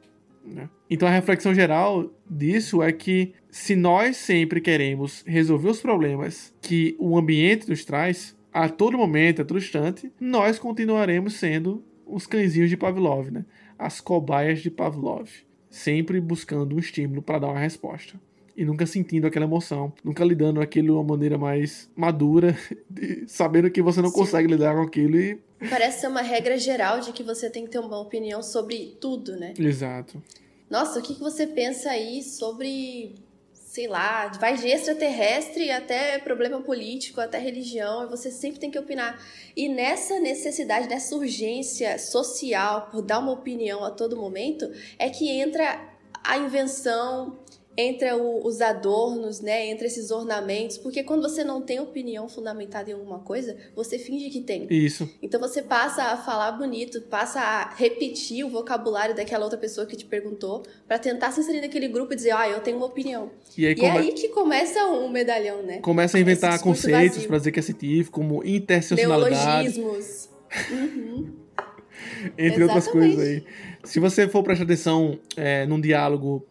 [0.45, 0.69] Né?
[0.89, 6.95] Então a reflexão geral disso é que se nós sempre queremos resolver os problemas que
[6.99, 12.69] o ambiente nos traz, a todo momento, a todo instante, nós continuaremos sendo os cãezinhos
[12.69, 13.45] de Pavlov, né?
[13.79, 15.29] as cobaias de Pavlov,
[15.69, 18.19] sempre buscando um estímulo para dar uma resposta.
[18.55, 22.55] E nunca sentindo aquela emoção, nunca lidando aquilo de uma maneira mais madura,
[22.89, 24.15] de, sabendo que você não Sim.
[24.15, 25.39] consegue lidar com aquilo e
[25.69, 29.37] Parece ser uma regra geral de que você tem que ter uma opinião sobre tudo,
[29.37, 29.53] né?
[29.57, 30.21] Exato.
[30.69, 33.15] Nossa, o que, que você pensa aí sobre,
[33.53, 38.79] sei lá, vai de extraterrestre até problema político, até religião, e você sempre tem que
[38.79, 39.19] opinar.
[39.55, 45.29] E nessa necessidade, nessa urgência social por dar uma opinião a todo momento, é que
[45.29, 45.79] entra
[46.23, 47.39] a invenção
[47.75, 52.89] entre o, os adornos, né, entre esses ornamentos, porque quando você não tem opinião fundamentada
[52.89, 54.67] em alguma coisa, você finge que tem.
[54.69, 55.09] Isso.
[55.21, 59.95] Então você passa a falar bonito, passa a repetir o vocabulário daquela outra pessoa que
[59.95, 63.31] te perguntou, para tentar se inserir naquele grupo e dizer, ah, eu tenho uma opinião.
[63.57, 63.97] E, aí, e come...
[63.97, 65.79] aí que começa um medalhão, né?
[65.79, 69.79] Começa a inventar conceitos para dizer que é científico, como interseccionalidade.
[69.79, 70.29] Neologismos.
[70.71, 71.33] Uhum.
[72.37, 73.43] Entre outras coisas aí.
[73.83, 76.45] Se você for prestar atenção é, num diálogo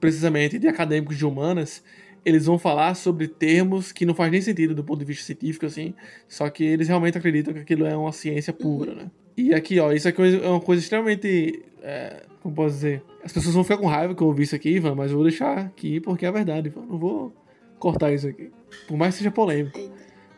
[0.00, 1.82] precisamente de acadêmicos de humanas,
[2.24, 5.64] eles vão falar sobre termos que não faz nem sentido do ponto de vista científico,
[5.64, 5.94] assim,
[6.26, 9.10] só que eles realmente acreditam que aquilo é uma ciência pura, né?
[9.36, 11.62] E aqui, ó, isso aqui é uma coisa extremamente.
[11.82, 13.02] É, como posso dizer?
[13.22, 15.26] As pessoas vão ficar com raiva que eu ouvi isso aqui, Ivan, mas eu vou
[15.26, 16.86] deixar aqui porque é verdade, Ivan.
[16.86, 17.32] Não vou
[17.78, 18.50] cortar isso aqui.
[18.88, 19.78] Por mais que seja polêmico.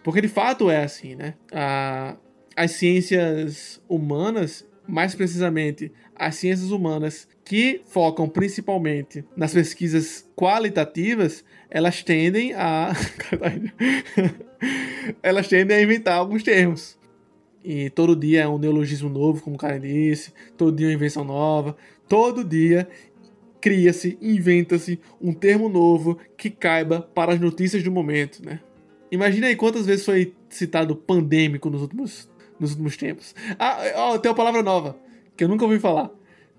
[0.03, 1.35] Porque de fato é assim, né?
[1.53, 2.17] A,
[2.57, 12.03] as ciências humanas, mais precisamente as ciências humanas que focam principalmente nas pesquisas qualitativas, elas
[12.03, 12.93] tendem a.
[15.23, 16.99] elas tendem a inventar alguns termos.
[17.65, 20.95] E todo dia é um neologismo novo, como o cara disse, todo dia é uma
[20.97, 21.75] invenção nova,
[22.07, 22.87] todo dia
[23.63, 28.61] cria-se, inventa-se um termo novo que caiba para as notícias do momento, né?
[29.11, 32.29] Imagina aí quantas vezes foi citado pandêmico nos últimos,
[32.61, 33.35] nos últimos tempos.
[33.59, 34.99] Ah, ó, tem uma palavra nova,
[35.35, 36.19] que eu nunca ouvi falar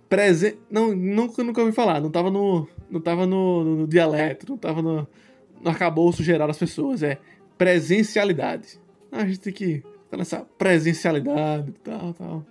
[0.09, 0.57] presente.
[0.69, 2.01] Não, nunca, nunca ouvi falar.
[2.01, 2.67] Não tava no.
[2.89, 5.07] Não tava no, no, no dialeto, não tava no,
[5.61, 7.03] no arcabouço geral das pessoas.
[7.03, 7.19] É
[7.57, 8.79] presencialidade.
[9.11, 12.45] A gente tem que estar nessa presencialidade e tal, tal.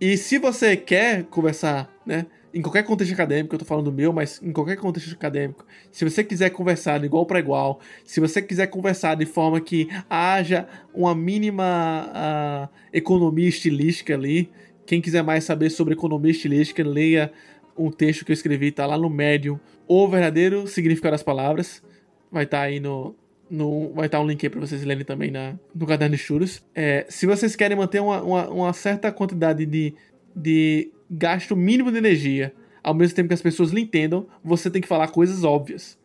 [0.00, 2.26] E se você quer conversar, né?
[2.54, 6.04] Em qualquer contexto acadêmico, eu tô falando do meu, mas em qualquer contexto acadêmico, se
[6.04, 10.68] você quiser conversar de igual para igual, se você quiser conversar de forma que haja
[10.92, 14.50] uma mínima uh, economia estilística ali,
[14.86, 17.32] quem quiser mais saber sobre economia estilística, leia
[17.76, 21.82] um texto que eu escrevi, tá lá no Medium, O Verdadeiro Significado das Palavras.
[22.30, 23.14] Vai estar tá aí no,
[23.50, 26.22] no, vai estar tá um link aí para vocês lerem também na, no caderno de
[26.22, 26.62] churros.
[26.74, 29.94] É, se vocês querem manter uma, uma, uma, certa quantidade de,
[30.34, 32.52] de gasto mínimo de energia,
[32.82, 35.98] ao mesmo tempo que as pessoas lhe entendam, você tem que falar coisas óbvias.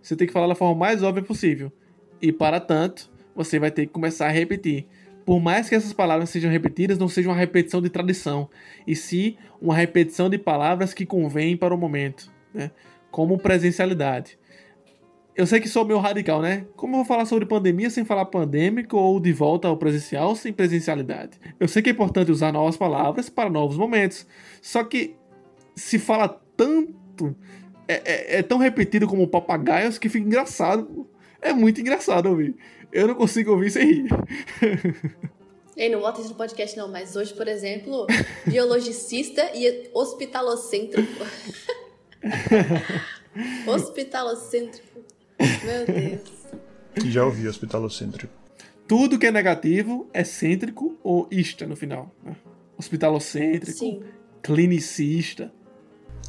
[0.00, 1.72] Você tem que falar da forma mais óbvia possível.
[2.20, 4.86] E para tanto, você vai ter que começar a repetir
[5.24, 8.48] por mais que essas palavras sejam repetidas, não seja uma repetição de tradição,
[8.86, 12.70] e sim uma repetição de palavras que convêm para o momento, né?
[13.10, 14.38] como presencialidade.
[15.34, 16.66] Eu sei que sou meio radical, né?
[16.76, 20.52] Como eu vou falar sobre pandemia sem falar pandêmico ou de volta ao presencial sem
[20.52, 21.38] presencialidade?
[21.58, 24.26] Eu sei que é importante usar novas palavras para novos momentos,
[24.60, 25.16] só que
[25.74, 27.34] se fala tanto,
[27.88, 31.08] é, é, é tão repetido como papagaios que fica engraçado.
[31.40, 32.54] É muito engraçado ouvir.
[32.92, 34.08] Eu não consigo ouvir sem rir.
[35.76, 38.06] Ei, não bota isso no podcast não, mas hoje, por exemplo,
[38.46, 41.24] biologicista e hospitalocêntrico.
[43.66, 45.00] hospitalocêntrico.
[45.38, 47.10] Meu Deus.
[47.10, 48.32] Já ouvi hospitalocêntrico.
[48.86, 52.14] Tudo que é negativo é cêntrico ou ista no final.
[52.22, 52.36] Né?
[52.76, 54.02] Hospitalocêntrico, Sim.
[54.42, 55.50] clinicista.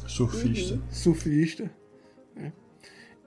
[0.06, 0.74] Surfista.
[0.74, 0.82] Uhum.
[0.90, 1.70] Surfista.
[2.34, 2.52] Né?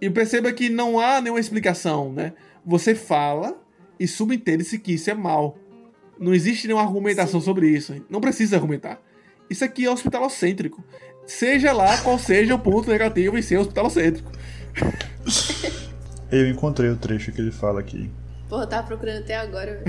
[0.02, 2.34] E perceba que não há nenhuma explicação, né?
[2.68, 3.58] Você fala
[3.98, 5.58] e subentende-se que isso é mal.
[6.20, 7.46] Não existe nenhuma argumentação Sim.
[7.46, 7.96] sobre isso.
[8.10, 9.02] Não precisa argumentar.
[9.50, 10.84] Isso aqui é hospitalocêntrico.
[11.26, 14.30] Seja lá qual seja o ponto negativo em ser hospitalocêntrico.
[16.30, 18.12] Eu encontrei o trecho que ele fala aqui.
[18.50, 19.82] Porra, eu tava procurando até agora.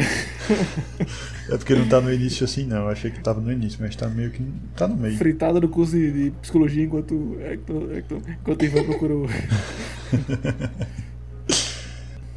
[1.51, 2.83] é porque não tá no início assim, não.
[2.83, 4.45] Eu achei que tava no início, mas tá meio que.
[4.76, 5.16] tá no meio.
[5.16, 7.37] Fritada no curso de, psicologia enquanto.
[7.53, 9.26] Enquanto, enquanto Ivan procurou.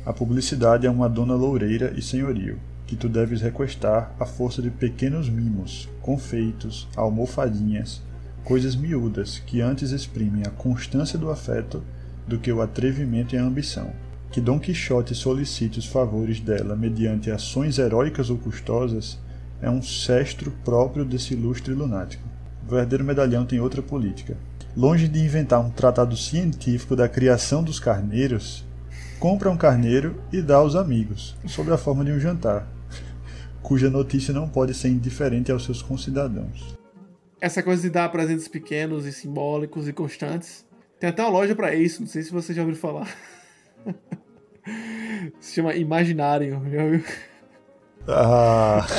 [0.03, 4.71] A publicidade é uma dona loureira e senhorio, que tu deves requestar à força de
[4.71, 8.01] pequenos mimos, confeitos, almofadinhas,
[8.43, 11.83] coisas miúdas que antes exprimem a constância do afeto
[12.27, 13.91] do que o atrevimento e a ambição.
[14.31, 19.19] Que Dom Quixote solicite os favores dela mediante ações heróicas ou custosas
[19.61, 22.27] é um sestro próprio desse ilustre lunático.
[22.65, 24.35] O verdadeiro medalhão tem outra política.
[24.75, 28.65] Longe de inventar um tratado científico da criação dos carneiros,
[29.22, 32.67] compra um carneiro e dá aos amigos, sob a forma de um jantar,
[33.61, 36.76] cuja notícia não pode ser indiferente aos seus concidadãos.
[37.39, 40.65] Essa coisa de dar presentes pequenos e simbólicos e constantes
[40.99, 43.07] Tem até uma loja pra isso, não sei se você já ouviu falar.
[45.39, 47.03] Se chama Imaginário, já ouviu?
[48.07, 48.86] Ah,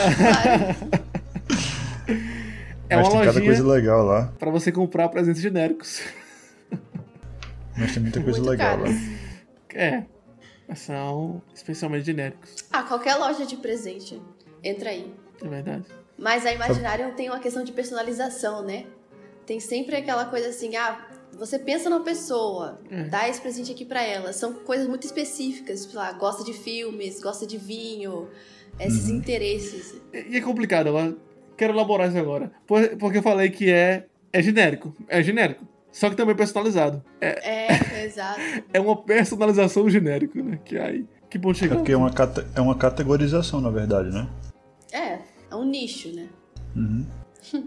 [2.89, 4.33] É mas uma tem cada coisa legal lá.
[4.39, 6.01] pra você comprar presentes genéricos.
[7.77, 8.87] Mas tem muita coisa Muito legal lá.
[9.75, 10.05] É,
[10.75, 14.21] são especialmente genéricos, Ah, qualquer loja de presente.
[14.63, 15.13] Entra aí.
[15.43, 15.85] é verdade.
[16.19, 18.87] Mas a Imaginário tem uma questão de personalização, né?
[19.45, 23.05] Tem sempre aquela coisa assim, ah, você pensa numa pessoa, É.
[23.05, 24.33] dá esse presente aqui pra ela.
[24.33, 28.29] São coisas muito específicas, sei lá, gosta de filmes, gosta de vinho,
[28.79, 29.17] esses Uhum.
[29.17, 30.01] interesses.
[30.13, 31.19] E é complicado, eu
[31.57, 32.53] quero elaborar isso agora.
[32.67, 34.95] Por- Porque eu falei que é, é genérico.
[35.09, 35.67] É genérico.
[35.93, 37.03] Só que também personalizado.
[37.21, 37.69] É,
[38.01, 38.41] É, exato.
[38.73, 40.59] é uma personalização genérico, né?
[40.65, 41.05] Que aí.
[41.31, 41.83] Que ponto É chegamos?
[41.83, 44.27] porque é uma, cate- é uma categorização, na verdade, né?
[44.93, 45.19] É,
[45.51, 46.27] é um nicho, né?
[46.75, 47.07] Uhum.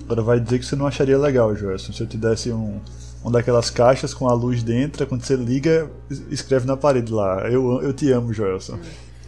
[0.03, 2.80] Agora vai dizer que você não acharia legal, Joelson, se eu te desse um,
[3.21, 7.47] uma daquelas caixas com a luz dentro, quando você liga, es- escreve na parede lá.
[7.49, 8.80] Eu, eu te amo, Joelson.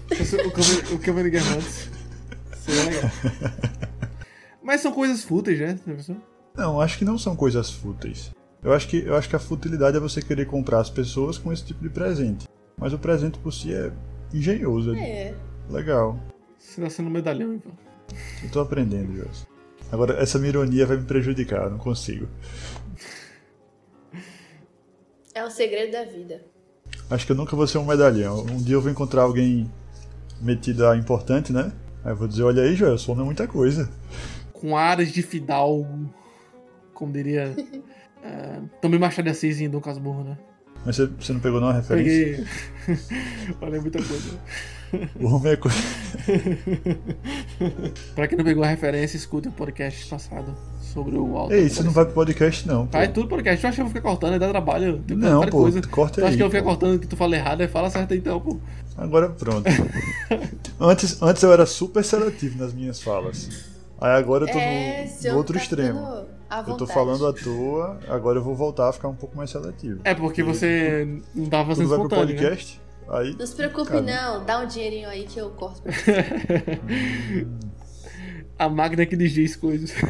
[0.10, 1.90] O Cameron- O Cameron Guerrantes.
[2.60, 3.12] Seria legal.
[4.64, 5.80] Mas são coisas fúteis, né?
[6.56, 8.32] Não, acho que não são coisas fúteis.
[8.64, 11.54] Eu acho que, eu acho que a futilidade é você querer comprar as pessoas com
[11.54, 12.48] esse tipo de presente.
[12.78, 13.92] Mas o presente por si é
[14.34, 15.36] engenhoso, é É.
[15.70, 16.20] legal.
[16.58, 17.72] Você tá sendo um medalhão, então.
[18.44, 19.46] Eu tô aprendendo, Joelson.
[19.92, 22.28] Agora, essa minha ironia vai me prejudicar, eu não consigo.
[25.34, 26.44] É o segredo da vida.
[27.10, 28.42] Acho que eu nunca vou ser um medalhão.
[28.42, 29.72] Um dia eu vou encontrar alguém
[30.42, 31.72] metido a importante, né?
[32.04, 33.90] Aí eu vou dizer, olha aí, Joelson, não é muita coisa.
[34.52, 36.10] Com áreas de fidalgo.
[36.94, 37.56] Como diria.
[38.24, 40.38] é, também Machado de Assis em Dom Casmurro, né?
[40.86, 42.46] Mas você, você não pegou nenhuma referência?
[42.86, 43.56] Peguei.
[43.62, 44.40] Olha, muita coisa.
[45.20, 45.78] O homem é coisa.
[48.16, 51.54] Pra quem não pegou a referência, escuta o podcast passado sobre o alto.
[51.54, 52.88] Ei, você não vai pro podcast, não.
[52.88, 52.98] Pô.
[52.98, 53.60] Vai tudo podcast.
[53.60, 54.36] Tu acha que eu vou ficar cortando?
[54.36, 55.04] É dar trabalho.
[55.06, 55.86] Tem Não, várias pô, coisas.
[55.86, 57.62] corta Tu acha aí, que eu vou ficar cortando que tu fala errado?
[57.62, 58.58] Aí fala certo então, pô.
[58.98, 59.70] Agora pronto.
[60.80, 63.50] antes, antes eu era super seletivo nas minhas falas.
[64.00, 66.00] Aí agora eu tô é, no, outro tá extremo.
[66.00, 66.94] ficando à Eu tô vontade.
[66.94, 70.02] falando à toa, agora eu vou voltar a ficar um pouco mais seletivo.
[70.04, 72.42] É porque você não tava Tudo fazendo vai pro espontâneo, né?
[72.42, 72.82] podcast?
[73.10, 73.36] Aí.
[73.38, 74.02] Não se preocupe, Cara.
[74.02, 74.46] não.
[74.46, 77.48] Dá um dinheirinho aí que eu corto pra você.
[78.60, 79.94] A máquina que diz coisas.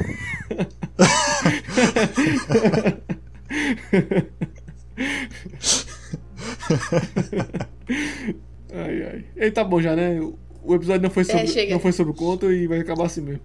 [8.73, 9.25] ai, ai.
[9.35, 10.19] E tá bom já, né?
[10.63, 11.71] O episódio não foi sobre, chega.
[11.73, 13.41] não foi sobre o conto e vai acabar assim mesmo.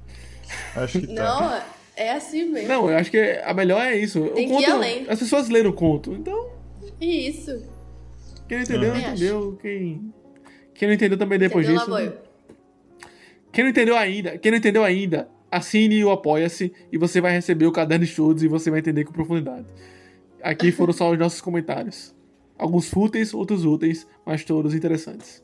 [0.74, 1.14] Acho que tá.
[1.14, 1.60] Não,
[2.02, 2.68] é assim mesmo.
[2.68, 4.20] Não, eu acho que a melhor é isso.
[4.30, 5.06] Tem o que ir conto, além.
[5.08, 6.12] As pessoas leram o conto.
[6.12, 6.50] Então,
[7.00, 7.64] Isso.
[8.48, 9.58] quem não entendeu, não entendeu.
[9.60, 10.12] Quem,
[10.74, 11.90] quem não entendeu também depois Entendeu, disso.
[11.90, 12.18] Laboio?
[13.52, 17.66] Quem não entendeu ainda, quem não entendeu ainda, assine o Apoia-se e você vai receber
[17.66, 19.66] o caderno de estudos e você vai entender com profundidade.
[20.42, 22.14] Aqui foram só os nossos comentários.
[22.58, 25.42] Alguns fúteis, outros úteis, mas todos interessantes.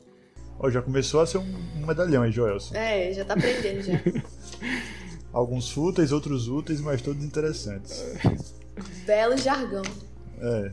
[0.57, 2.75] Ó, já começou a ser um, medalhão aí, Joelson.
[2.75, 3.93] É, já tá aprendendo já.
[5.31, 8.03] Alguns fúteis, outros úteis, mas todos interessantes.
[9.05, 9.83] Belo jargão.
[10.39, 10.71] É.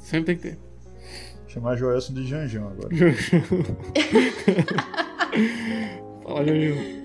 [0.00, 0.58] Sempre tem que ter.
[1.46, 2.88] Chamar Joelson de Janjão agora.
[6.24, 7.02] Fala, Janil.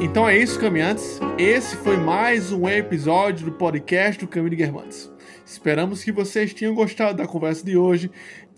[0.00, 1.20] Então é isso, caminhantes.
[1.38, 5.08] Esse foi mais um episódio do podcast do Caminho de Guermantes.
[5.46, 8.10] Esperamos que vocês tenham gostado da conversa de hoje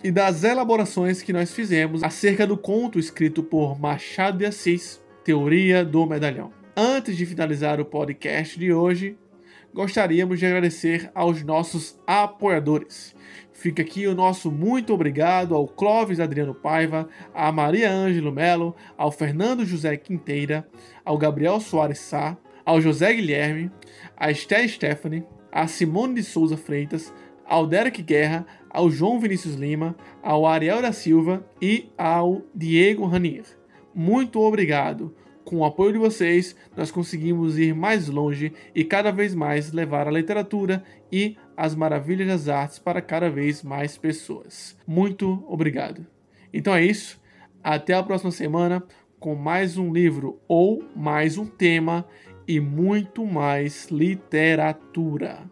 [0.05, 5.85] e das elaborações que nós fizemos acerca do conto escrito por Machado de Assis, Teoria
[5.85, 6.51] do Medalhão.
[6.77, 9.17] Antes de finalizar o podcast de hoje,
[9.73, 13.15] gostaríamos de agradecer aos nossos apoiadores.
[13.53, 19.13] Fica aqui o nosso muito obrigado ao Clóvis Adriano Paiva, à Maria Ângelo Melo, ao
[19.13, 20.67] Fernando José Quinteira,
[21.05, 23.71] ao Gabriel Soares Sá, ao José Guilherme,
[24.17, 27.13] à Esté Stephanie, à Simone de Souza Freitas,
[27.47, 33.45] ao Derek Guerra, ao João Vinícius Lima, ao Ariel da Silva e ao Diego Ranier.
[33.95, 35.15] Muito obrigado!
[35.45, 40.09] Com o apoio de vocês, nós conseguimos ir mais longe e cada vez mais levar
[40.09, 44.77] a literatura e as maravilhas das artes para cada vez mais pessoas.
[44.87, 46.07] Muito obrigado.
[46.55, 47.21] Então é isso.
[47.63, 48.83] Até a próxima semana
[49.19, 52.07] com mais um livro ou mais um tema
[52.47, 55.49] e muito mais literatura.